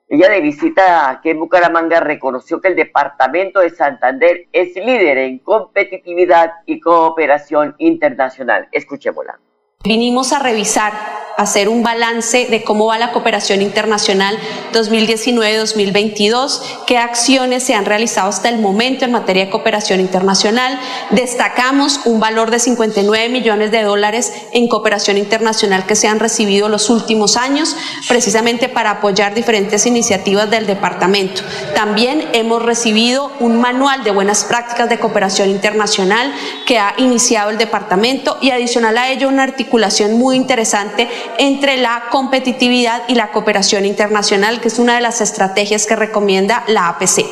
Ella 0.08 0.28
de 0.28 0.40
visita 0.40 1.08
aquí 1.08 1.30
en 1.30 1.38
Bucaramanga 1.38 2.00
reconoció 2.00 2.60
que 2.60 2.66
el 2.66 2.74
departamento 2.74 3.60
de 3.60 3.70
Santander 3.70 4.48
es 4.50 4.74
líder 4.74 5.18
en 5.18 5.38
competitividad 5.38 6.54
y 6.66 6.80
cooperación 6.80 7.76
internacional. 7.78 8.66
Escuchémosla. 8.72 9.38
Vinimos 9.82 10.34
a 10.34 10.40
revisar, 10.40 10.92
a 11.38 11.42
hacer 11.44 11.70
un 11.70 11.82
balance 11.82 12.48
de 12.50 12.62
cómo 12.62 12.88
va 12.88 12.98
la 12.98 13.12
cooperación 13.12 13.62
internacional 13.62 14.38
2019-2022, 14.74 16.60
qué 16.86 16.98
acciones 16.98 17.62
se 17.62 17.72
han 17.72 17.86
realizado 17.86 18.28
hasta 18.28 18.50
el 18.50 18.58
momento 18.58 19.06
en 19.06 19.12
materia 19.12 19.46
de 19.46 19.50
cooperación 19.50 20.00
internacional. 20.00 20.78
Destacamos 21.12 22.00
un 22.04 22.20
valor 22.20 22.50
de 22.50 22.58
59 22.58 23.30
millones 23.30 23.70
de 23.70 23.82
dólares 23.82 24.34
en 24.52 24.68
cooperación 24.68 25.16
internacional 25.16 25.86
que 25.86 25.96
se 25.96 26.08
han 26.08 26.20
recibido 26.20 26.68
los 26.68 26.90
últimos 26.90 27.38
años, 27.38 27.74
precisamente 28.06 28.68
para 28.68 28.90
apoyar 28.90 29.32
diferentes 29.32 29.86
iniciativas 29.86 30.50
del 30.50 30.66
departamento. 30.66 31.40
También 31.74 32.28
hemos 32.34 32.62
recibido 32.62 33.32
un 33.40 33.58
manual 33.58 34.04
de 34.04 34.10
buenas 34.10 34.44
prácticas 34.44 34.90
de 34.90 34.98
cooperación 34.98 35.48
internacional 35.48 36.34
que 36.66 36.78
ha 36.78 36.92
iniciado 36.98 37.48
el 37.48 37.56
departamento 37.56 38.36
y 38.42 38.50
adicional 38.50 38.98
a 38.98 39.08
ello 39.08 39.26
un 39.26 39.40
artículo 39.40 39.69
muy 40.16 40.36
interesante 40.36 41.08
entre 41.38 41.76
la 41.76 42.04
competitividad 42.10 43.02
y 43.08 43.14
la 43.14 43.30
cooperación 43.30 43.86
internacional, 43.86 44.60
que 44.60 44.68
es 44.68 44.78
una 44.78 44.94
de 44.94 45.00
las 45.00 45.20
estrategias 45.20 45.86
que 45.86 45.96
recomienda 45.96 46.64
la 46.66 46.88
APC. 46.88 47.24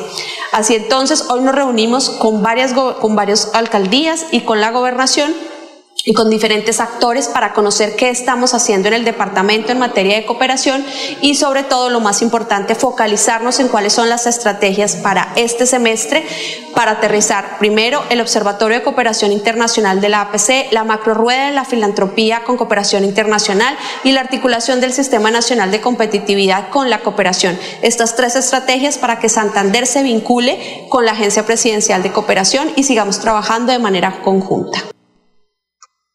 Así 0.51 0.75
entonces, 0.75 1.25
hoy 1.29 1.41
nos 1.41 1.55
reunimos 1.55 2.09
con 2.09 2.41
varias, 2.41 2.73
con 2.73 3.15
varias 3.15 3.51
alcaldías 3.53 4.25
y 4.31 4.41
con 4.41 4.61
la 4.61 4.71
gobernación 4.71 5.33
y 6.05 6.13
con 6.13 6.29
diferentes 6.29 6.79
actores 6.79 7.27
para 7.27 7.53
conocer 7.53 7.95
qué 7.95 8.09
estamos 8.09 8.53
haciendo 8.53 8.87
en 8.87 8.93
el 8.93 9.05
departamento 9.05 9.71
en 9.71 9.79
materia 9.79 10.15
de 10.15 10.25
cooperación 10.25 10.85
y 11.21 11.35
sobre 11.35 11.63
todo 11.63 11.89
lo 11.89 11.99
más 11.99 12.21
importante, 12.21 12.75
focalizarnos 12.75 13.59
en 13.59 13.67
cuáles 13.67 13.93
son 13.93 14.09
las 14.09 14.27
estrategias 14.27 14.95
para 14.95 15.33
este 15.35 15.65
semestre 15.65 16.25
para 16.75 16.91
aterrizar 16.91 17.57
primero 17.59 18.03
el 18.09 18.21
Observatorio 18.21 18.77
de 18.77 18.83
Cooperación 18.83 19.31
Internacional 19.31 20.01
de 20.01 20.09
la 20.09 20.21
APC, 20.21 20.71
la 20.71 20.83
macrorueda 20.83 21.47
de 21.47 21.51
la 21.51 21.65
filantropía 21.65 22.43
con 22.43 22.57
cooperación 22.57 23.03
internacional 23.03 23.77
y 24.03 24.11
la 24.11 24.21
articulación 24.21 24.79
del 24.79 24.93
Sistema 24.93 25.31
Nacional 25.31 25.71
de 25.71 25.81
Competitividad 25.81 26.69
con 26.69 26.89
la 26.89 27.01
cooperación. 27.01 27.57
Estas 27.81 28.15
tres 28.15 28.35
estrategias 28.35 28.97
para 28.97 29.19
que 29.19 29.29
Santander 29.29 29.87
se 29.87 30.03
vincule 30.03 30.85
con 30.89 31.05
la 31.05 31.11
Agencia 31.11 31.45
Presidencial 31.45 32.03
de 32.03 32.11
Cooperación 32.11 32.71
y 32.75 32.83
sigamos 32.83 33.19
trabajando 33.19 33.71
de 33.71 33.79
manera 33.79 34.21
conjunta. 34.21 34.83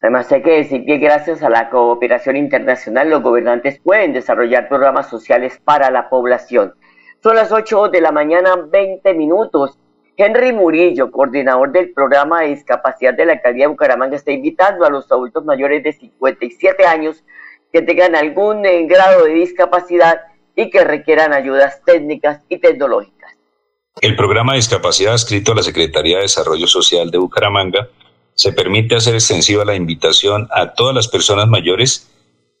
Además, 0.01 0.31
hay 0.31 0.41
que 0.41 0.51
decir 0.51 0.85
que 0.85 0.97
gracias 0.97 1.41
a 1.41 1.49
la 1.49 1.69
cooperación 1.69 2.35
internacional 2.35 3.09
los 3.09 3.23
gobernantes 3.23 3.79
pueden 3.79 4.13
desarrollar 4.13 4.67
programas 4.67 5.09
sociales 5.09 5.59
para 5.63 5.89
la 5.89 6.09
población. 6.09 6.73
Son 7.23 7.35
las 7.35 7.51
8 7.51 7.89
de 7.89 8.01
la 8.01 8.11
mañana, 8.11 8.55
20 8.55 9.13
minutos. 9.13 9.79
Henry 10.17 10.53
Murillo, 10.53 11.11
coordinador 11.11 11.71
del 11.71 11.91
programa 11.91 12.41
de 12.41 12.49
discapacidad 12.49 13.13
de 13.13 13.25
la 13.25 13.33
alcaldía 13.33 13.65
de 13.65 13.69
Bucaramanga, 13.69 14.15
está 14.15 14.31
invitando 14.31 14.85
a 14.85 14.89
los 14.89 15.11
adultos 15.11 15.43
mayores 15.43 15.83
de 15.83 15.93
57 15.93 16.85
años 16.85 17.23
que 17.73 17.81
tengan 17.81 18.15
algún 18.15 18.65
eh, 18.65 18.85
grado 18.85 19.25
de 19.25 19.33
discapacidad 19.33 20.21
y 20.55 20.69
que 20.69 20.83
requieran 20.83 21.33
ayudas 21.33 21.81
técnicas 21.83 22.41
y 22.47 22.59
tecnológicas. 22.59 23.33
El 24.01 24.15
programa 24.15 24.53
de 24.53 24.57
discapacidad 24.57 25.15
escrito 25.15 25.51
a 25.51 25.55
la 25.55 25.63
Secretaría 25.63 26.17
de 26.17 26.23
Desarrollo 26.23 26.67
Social 26.67 27.11
de 27.11 27.17
Bucaramanga 27.17 27.89
se 28.35 28.51
permite 28.51 28.95
hacer 28.95 29.15
extensiva 29.15 29.65
la 29.65 29.75
invitación 29.75 30.47
a 30.51 30.73
todas 30.73 30.93
las 30.93 31.07
personas 31.07 31.47
mayores 31.47 32.11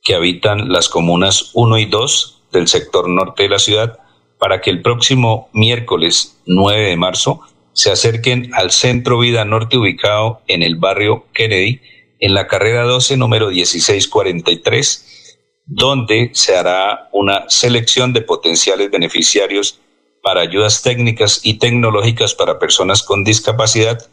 que 0.01 0.15
habitan 0.15 0.71
las 0.71 0.89
comunas 0.89 1.51
1 1.53 1.77
y 1.79 1.85
2 1.85 2.43
del 2.51 2.67
sector 2.67 3.09
norte 3.09 3.43
de 3.43 3.49
la 3.49 3.59
ciudad 3.59 3.99
para 4.39 4.61
que 4.61 4.69
el 4.69 4.81
próximo 4.81 5.49
miércoles 5.53 6.37
9 6.45 6.89
de 6.89 6.95
marzo 6.95 7.41
se 7.73 7.91
acerquen 7.91 8.51
al 8.53 8.71
Centro 8.71 9.19
Vida 9.19 9.43
Norte 9.43 9.77
ubicado 9.77 10.41
en 10.47 10.63
el 10.63 10.77
barrio 10.77 11.25
Kennedy, 11.33 11.81
en 12.19 12.33
la 12.33 12.47
carrera 12.47 12.83
12, 12.83 13.17
número 13.17 13.49
1643, 13.49 15.39
donde 15.65 16.31
se 16.33 16.55
hará 16.55 17.09
una 17.11 17.49
selección 17.49 18.13
de 18.13 18.21
potenciales 18.21 18.89
beneficiarios 18.91 19.81
para 20.23 20.41
ayudas 20.41 20.83
técnicas 20.83 21.41
y 21.43 21.55
tecnológicas 21.55 22.33
para 22.33 22.59
personas 22.59 23.03
con 23.03 23.25
discapacidad 23.25 24.07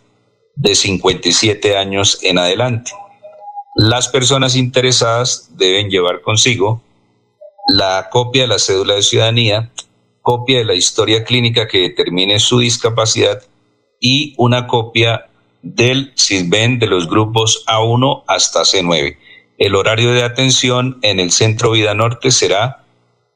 de 0.54 0.74
57 0.74 1.76
años 1.76 2.18
en 2.22 2.38
adelante. 2.38 2.92
Las 3.74 4.08
personas 4.08 4.56
interesadas 4.56 5.50
deben 5.56 5.88
llevar 5.88 6.20
consigo 6.20 6.82
la 7.68 8.08
copia 8.10 8.42
de 8.42 8.48
la 8.48 8.58
cédula 8.58 8.94
de 8.94 9.02
ciudadanía, 9.02 9.70
copia 10.20 10.58
de 10.58 10.64
la 10.64 10.74
historia 10.74 11.24
clínica 11.24 11.66
que 11.68 11.78
determine 11.78 12.38
su 12.38 12.58
discapacidad 12.58 13.42
y 14.00 14.34
una 14.36 14.66
copia 14.66 15.26
del 15.62 16.12
CISBEN 16.18 16.78
de 16.78 16.88
los 16.88 17.08
grupos 17.08 17.64
A1 17.66 18.24
hasta 18.26 18.62
C9. 18.62 19.16
El 19.58 19.74
horario 19.76 20.12
de 20.12 20.24
atención 20.24 20.98
en 21.02 21.20
el 21.20 21.30
Centro 21.30 21.70
Vida 21.70 21.94
Norte 21.94 22.30
será 22.30 22.84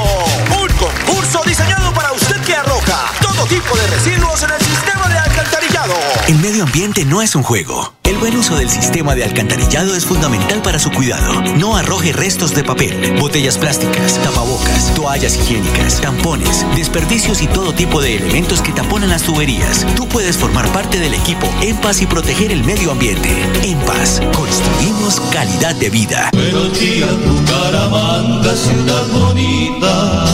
Un 0.61 0.67
concurso 0.77 1.41
diseñado 1.45 1.93
para 1.93 2.11
usted 2.11 2.41
que 2.41 2.55
arroja 2.55 3.09
todo 3.21 3.45
tipo 3.45 3.73
de 3.77 3.87
residuos 3.87 4.43
en 4.43 4.51
el 4.51 4.59
sistema 4.59 5.07
de 5.07 5.17
alcantarillado. 5.17 5.93
El 6.27 6.39
medio 6.39 6.63
ambiente 6.63 7.05
no 7.05 7.21
es 7.21 7.35
un 7.35 7.43
juego. 7.43 7.93
Buen 8.21 8.37
uso 8.37 8.55
del 8.55 8.69
sistema 8.69 9.15
de 9.15 9.23
alcantarillado 9.23 9.95
es 9.95 10.05
fundamental 10.05 10.61
para 10.61 10.77
su 10.77 10.91
cuidado. 10.91 11.41
No 11.57 11.75
arroje 11.75 12.13
restos 12.13 12.53
de 12.53 12.63
papel, 12.63 13.17
botellas 13.19 13.57
plásticas, 13.57 14.21
tapabocas, 14.21 14.93
toallas 14.93 15.35
higiénicas, 15.37 15.99
tampones, 16.01 16.63
desperdicios 16.75 17.41
y 17.41 17.47
todo 17.47 17.73
tipo 17.73 17.99
de 17.99 18.17
elementos 18.17 18.61
que 18.61 18.73
taponan 18.73 19.09
las 19.09 19.23
tuberías. 19.23 19.87
Tú 19.95 20.07
puedes 20.07 20.37
formar 20.37 20.71
parte 20.71 20.99
del 20.99 21.15
equipo 21.15 21.47
En 21.63 21.75
Paz 21.77 22.03
y 22.03 22.05
proteger 22.05 22.51
el 22.51 22.63
medio 22.63 22.91
ambiente. 22.91 23.35
En 23.63 23.79
Paz, 23.79 24.21
construimos 24.35 25.19
calidad 25.31 25.73
de 25.77 25.89
vida. 25.89 26.29
Buenos 26.31 26.79
días, 26.79 27.09
Bucaramanga, 27.25 28.55
ciudad 28.55 29.07
bonita. 29.07 30.25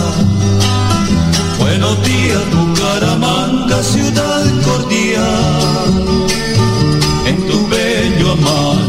Buenos 1.57 2.03
días, 2.03 2.41
Bucaramanga, 2.51 3.81
ciudad 3.81 4.43
cordial. 4.65 6.26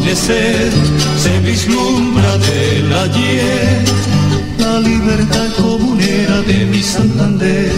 Amanecer 0.09 0.73
se 1.18 1.38
vislumbra 1.40 2.38
del 2.38 2.90
ayer 2.94 3.85
la 4.59 4.81
libertad 4.81 5.53
comunera 5.59 6.40
de 6.47 6.64
mi 6.64 6.83
Santander. 6.83 7.71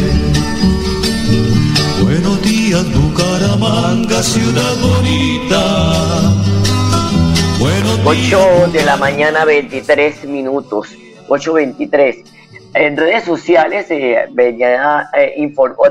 Buenos 2.00 2.40
días, 2.42 2.84
Bucaramanga, 2.94 4.22
ciudad 4.22 4.76
bonita. 4.80 6.32
Buenos 7.58 7.98
8 8.04 8.70
de 8.74 8.84
la 8.84 8.96
mañana, 8.96 9.44
23 9.44 10.26
minutos. 10.26 10.86
8.23. 11.26 12.22
En 12.74 12.96
redes 12.96 13.24
sociales 13.24 13.90
eh, 13.90 14.26
venía 14.30 15.10
eh, 15.14 15.34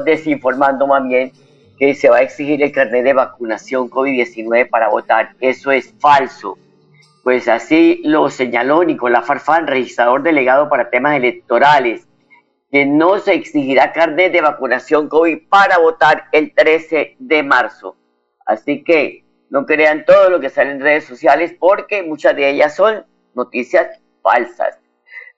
desinformando 0.06 0.88
más 0.88 1.06
bien 1.06 1.34
que 1.80 1.96
se 1.96 2.10
va 2.10 2.18
a 2.18 2.22
exigir 2.22 2.62
el 2.62 2.74
carnet 2.74 3.06
de 3.06 3.14
vacunación 3.14 3.90
COVID-19 3.90 4.70
para 4.70 4.90
votar. 4.90 5.32
Eso 5.40 5.72
es 5.72 5.94
falso. 6.00 6.58
Pues 7.24 7.48
así 7.48 8.02
lo 8.04 8.30
señaló 8.30 8.84
Nicolás 8.84 9.26
Farfán, 9.26 9.66
registrador 9.66 10.22
delegado 10.22 10.70
para 10.70 10.90
temas 10.90 11.16
electorales, 11.16 12.06
que 12.70 12.86
no 12.86 13.20
se 13.20 13.34
exigirá 13.34 13.94
carnet 13.94 14.32
de 14.34 14.42
vacunación 14.42 15.08
COVID 15.08 15.48
para 15.48 15.78
votar 15.78 16.26
el 16.34 16.54
13 16.54 17.16
de 17.18 17.44
marzo. 17.44 17.96
Así 18.46 18.84
que 18.84 19.24
no 19.50 19.66
crean 19.66 20.06
todo 20.06 20.30
lo 20.30 20.40
que 20.40 20.50
sale 20.50 20.72
en 20.72 20.82
redes 20.82 21.06
sociales 21.06 21.56
porque 21.58 22.04
muchas 22.04 22.36
de 22.36 22.50
ellas 22.50 22.76
son 22.76 23.06
noticias 23.36 24.02
falsas. 24.22 24.80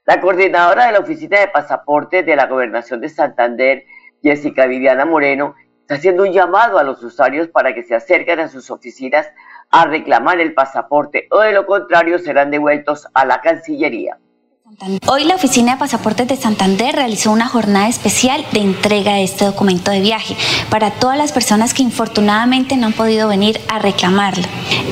La 0.05 0.19
coordinadora 0.19 0.87
de 0.87 0.93
la 0.93 0.99
Oficina 0.99 1.39
de 1.39 1.47
Pasaportes 1.47 2.25
de 2.25 2.35
la 2.35 2.47
Gobernación 2.47 2.99
de 2.99 3.09
Santander, 3.09 3.85
Jessica 4.23 4.65
Viviana 4.65 5.05
Moreno, 5.05 5.55
está 5.91 5.99
haciendo 5.99 6.23
un 6.23 6.31
llamado 6.31 6.77
a 6.77 6.83
los 6.83 7.03
usuarios 7.03 7.49
para 7.49 7.75
que 7.75 7.83
se 7.83 7.93
acerquen 7.93 8.39
a 8.39 8.47
sus 8.47 8.71
oficinas 8.71 9.27
a 9.71 9.83
reclamar 9.83 10.39
el 10.39 10.53
pasaporte 10.53 11.27
o 11.31 11.41
de 11.41 11.51
lo 11.51 11.65
contrario 11.65 12.17
serán 12.17 12.49
devueltos 12.49 13.09
a 13.13 13.25
la 13.25 13.41
Cancillería. 13.41 14.17
Hoy 15.07 15.25
la 15.25 15.35
Oficina 15.35 15.73
de 15.73 15.79
Pasaportes 15.79 16.27
de 16.27 16.37
Santander 16.37 16.95
realizó 16.95 17.31
una 17.31 17.47
jornada 17.47 17.89
especial 17.89 18.45
de 18.51 18.61
entrega 18.61 19.15
de 19.15 19.23
este 19.23 19.43
documento 19.45 19.91
de 19.91 19.99
viaje 19.99 20.37
para 20.69 20.91
todas 20.91 21.17
las 21.17 21.31
personas 21.31 21.73
que 21.73 21.83
infortunadamente 21.83 22.77
no 22.77 22.87
han 22.87 22.93
podido 22.93 23.27
venir 23.27 23.59
a 23.67 23.79
reclamarlo. 23.79 24.43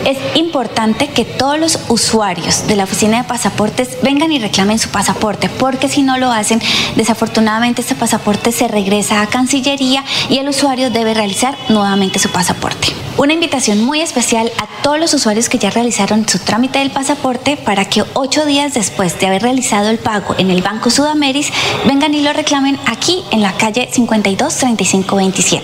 Es 0.06 0.18
importante 0.36 1.08
que 1.08 1.24
todos 1.24 1.60
los 1.60 1.80
usuarios 1.88 2.68
de 2.68 2.76
la 2.76 2.84
Oficina 2.84 3.22
de 3.22 3.28
Pasaportes 3.28 3.98
vengan 4.02 4.32
y 4.32 4.40
reclamen 4.40 4.80
su 4.80 4.90
pasaporte, 4.90 5.50
porque 5.50 5.88
si 5.88 6.04
no 6.04 6.18
lo 6.18 6.32
hacen, 6.32 6.62
desafortunadamente 6.96 7.82
este 7.82 7.96
pasaporte 7.96 8.52
se 8.52 8.68
regresa 8.68 9.22
a 9.22 9.28
Cancillería 9.28 10.04
y 10.30 10.40
el 10.40 10.50
usuario 10.50 10.90
debe 10.90 11.14
realizar 11.14 11.58
nuevamente 11.70 12.20
su 12.20 12.30
pasaporte. 12.30 12.90
Una 13.18 13.34
invitación 13.34 13.84
muy 13.84 14.02
especial 14.02 14.52
a 14.60 14.82
todos 14.82 15.00
los 15.00 15.14
usuarios 15.14 15.50
que 15.50 15.58
ya 15.58 15.70
realizaron 15.70 16.28
su 16.28 16.40
trámite 16.40 16.80
del 16.80 16.92
pasaporte 16.92 17.58
para 17.58 17.86
que 17.86 18.04
ocho 18.14 18.46
días 18.46 18.74
después 18.74 19.20
de 19.20 19.28
haber 19.28 19.42
realizado 19.42 19.69
el 19.72 20.00
pago 20.00 20.34
en 20.40 20.50
el 20.50 20.64
Banco 20.64 20.90
Sudameris 20.90 21.52
vengan 21.88 22.12
y 22.16 22.24
lo 22.24 22.34
reclamen 22.34 22.76
aquí 22.88 23.24
en 23.32 23.42
la 23.42 23.54
calle 23.54 23.88
52 23.92 24.58
35 24.58 25.16
27. 25.16 25.64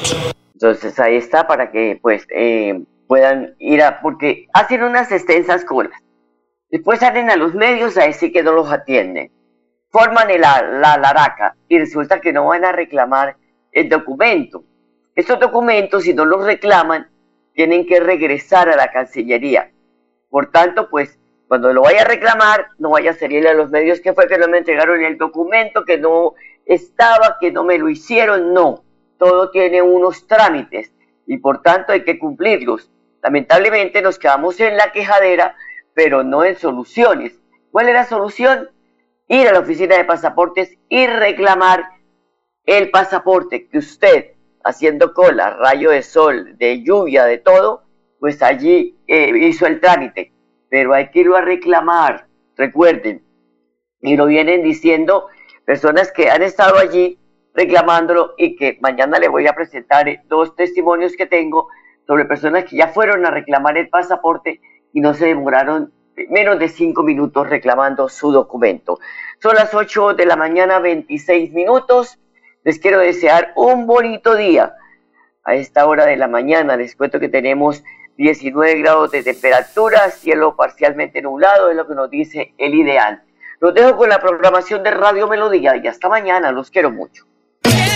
Entonces 0.53 0.99
ahí 0.99 1.15
está 1.15 1.47
para 1.47 1.71
que 1.71 1.97
pues 1.99 2.27
eh, 2.29 2.83
puedan 3.07 3.55
ir 3.57 3.81
a, 3.81 4.01
porque 4.01 4.47
hacen 4.53 4.83
unas 4.83 5.11
extensas 5.11 5.65
colas. 5.65 5.99
Después 6.69 6.99
salen 6.99 7.31
a 7.31 7.35
los 7.35 7.55
medios 7.55 7.97
a 7.97 8.03
decir 8.03 8.31
que 8.31 8.43
no 8.43 8.51
los 8.51 8.71
atienden. 8.71 9.31
Forman 9.89 10.27
la, 10.39 10.61
la 10.61 10.97
laraca 10.97 11.55
y 11.67 11.79
resulta 11.79 12.21
que 12.21 12.31
no 12.31 12.45
van 12.45 12.63
a 12.63 12.71
reclamar 12.71 13.37
el 13.71 13.89
documento. 13.89 14.63
Estos 15.15 15.39
documentos, 15.39 16.03
si 16.03 16.13
no 16.13 16.25
los 16.25 16.45
reclaman, 16.45 17.07
tienen 17.55 17.87
que 17.87 17.99
regresar 17.99 18.69
a 18.69 18.75
la 18.75 18.91
Cancillería. 18.91 19.71
Por 20.29 20.51
tanto, 20.51 20.89
pues, 20.91 21.17
cuando 21.47 21.71
lo 21.73 21.81
vaya 21.81 22.01
a 22.01 22.05
reclamar, 22.05 22.69
no 22.79 22.91
vaya 22.91 23.11
a 23.11 23.15
salirle 23.15 23.49
a 23.49 23.53
los 23.53 23.69
medios 23.69 24.01
que 24.01 24.13
fue 24.13 24.27
que 24.27 24.37
no 24.37 24.47
me 24.47 24.57
entregaron 24.57 25.03
el 25.03 25.17
documento, 25.17 25.85
que 25.85 25.97
no 25.97 26.33
estaba, 26.65 27.37
que 27.39 27.51
no 27.51 27.63
me 27.63 27.77
lo 27.77 27.89
hicieron, 27.89 28.53
no. 28.53 28.83
Todo 29.17 29.51
tiene 29.51 29.81
unos 29.81 30.27
trámites 30.27 30.91
y 31.27 31.37
por 31.37 31.61
tanto 31.61 31.91
hay 31.93 32.03
que 32.03 32.17
cumplirlos. 32.17 32.91
Lamentablemente 33.21 34.01
nos 34.01 34.19
quedamos 34.19 34.59
en 34.59 34.77
la 34.77 34.91
quejadera, 34.91 35.55
pero 35.93 36.23
no 36.23 36.43
en 36.43 36.55
soluciones. 36.57 37.39
¿Cuál 37.71 37.89
es 37.89 37.93
la 37.93 38.05
solución? 38.05 38.69
Ir 39.27 39.47
a 39.47 39.53
la 39.53 39.59
oficina 39.59 39.97
de 39.97 40.05
pasaportes 40.05 40.77
y 40.89 41.07
reclamar 41.07 41.85
el 42.65 42.89
pasaporte 42.89 43.67
que 43.67 43.77
usted 43.77 44.31
haciendo 44.63 45.13
cola, 45.13 45.51
rayo 45.51 45.91
de 45.91 46.01
sol, 46.01 46.57
de 46.57 46.83
lluvia, 46.83 47.25
de 47.25 47.37
todo, 47.37 47.83
pues 48.19 48.41
allí 48.41 48.97
eh, 49.07 49.31
hizo 49.39 49.67
el 49.67 49.79
trámite. 49.79 50.31
Pero 50.75 50.93
hay 50.93 51.07
que 51.07 51.21
irlo 51.21 51.37
a 51.37 51.41
reclamar, 51.41 52.27
recuerden. 52.57 53.23
Y 54.01 54.17
lo 54.17 54.25
vienen 54.25 54.61
diciendo 54.61 55.27
personas 55.63 56.11
que 56.11 56.29
han 56.29 56.43
estado 56.43 56.77
allí 56.77 57.17
reclamándolo 57.53 58.33
y 58.37 58.57
que 58.57 58.77
mañana 58.81 59.17
le 59.17 59.29
voy 59.29 59.47
a 59.47 59.53
presentar 59.53 60.09
eh, 60.09 60.21
dos 60.27 60.53
testimonios 60.53 61.15
que 61.15 61.27
tengo 61.27 61.69
sobre 62.05 62.25
personas 62.25 62.65
que 62.65 62.75
ya 62.75 62.89
fueron 62.89 63.25
a 63.25 63.31
reclamar 63.31 63.77
el 63.77 63.87
pasaporte 63.87 64.59
y 64.91 64.99
no 64.99 65.13
se 65.13 65.27
demoraron 65.27 65.93
menos 66.27 66.59
de 66.59 66.67
cinco 66.67 67.03
minutos 67.03 67.49
reclamando 67.49 68.09
su 68.09 68.33
documento. 68.33 68.99
Son 69.41 69.55
las 69.55 69.73
8 69.73 70.15
de 70.15 70.25
la 70.25 70.35
mañana, 70.35 70.79
26 70.79 71.53
minutos. 71.53 72.19
Les 72.65 72.79
quiero 72.79 72.99
desear 72.99 73.53
un 73.55 73.87
bonito 73.87 74.35
día. 74.35 74.73
A 75.45 75.55
esta 75.55 75.87
hora 75.87 76.05
de 76.05 76.17
la 76.17 76.27
mañana 76.27 76.75
les 76.75 76.97
cuento 76.97 77.21
que 77.21 77.29
tenemos 77.29 77.81
19 78.17 78.79
grados 78.79 79.11
de 79.11 79.23
temperatura, 79.23 80.09
cielo 80.09 80.55
parcialmente 80.55 81.21
nublado, 81.21 81.69
es 81.69 81.75
lo 81.75 81.87
que 81.87 81.95
nos 81.95 82.09
dice 82.09 82.53
el 82.57 82.73
ideal. 82.73 83.21
Los 83.59 83.73
dejo 83.73 83.97
con 83.97 84.09
la 84.09 84.19
programación 84.19 84.83
de 84.83 84.91
Radio 84.91 85.27
Melodía 85.27 85.75
y 85.77 85.87
hasta 85.87 86.09
mañana, 86.09 86.51
los 86.51 86.69
quiero 86.69 86.91
mucho. 86.91 87.25
Hola 87.63 87.95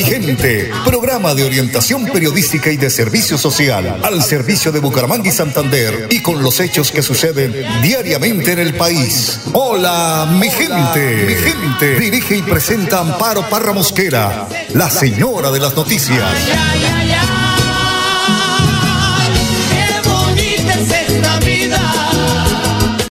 Vigente, 0.00 0.70
programa 0.82 1.34
de 1.34 1.44
orientación 1.44 2.06
periodística 2.06 2.70
y 2.70 2.78
de 2.78 2.88
servicio 2.88 3.36
social 3.36 4.00
al 4.02 4.22
servicio 4.22 4.72
de 4.72 4.80
Bucaramanga 4.80 5.28
y 5.28 5.30
Santander 5.30 6.06
y 6.08 6.22
con 6.22 6.42
los 6.42 6.58
hechos 6.58 6.90
que 6.90 7.02
suceden 7.02 7.54
diariamente 7.82 8.52
en 8.52 8.60
el 8.60 8.72
país. 8.72 9.40
Hola 9.52 10.26
mi 10.40 10.48
gente, 10.48 11.26
mi 11.26 11.34
gente. 11.34 12.00
Dirige 12.00 12.38
y 12.38 12.42
presenta 12.42 13.00
Amparo 13.00 13.46
Parra 13.50 13.74
Mosquera, 13.74 14.48
la 14.72 14.88
señora 14.88 15.50
de 15.50 15.60
las 15.60 15.76
noticias. 15.76 16.24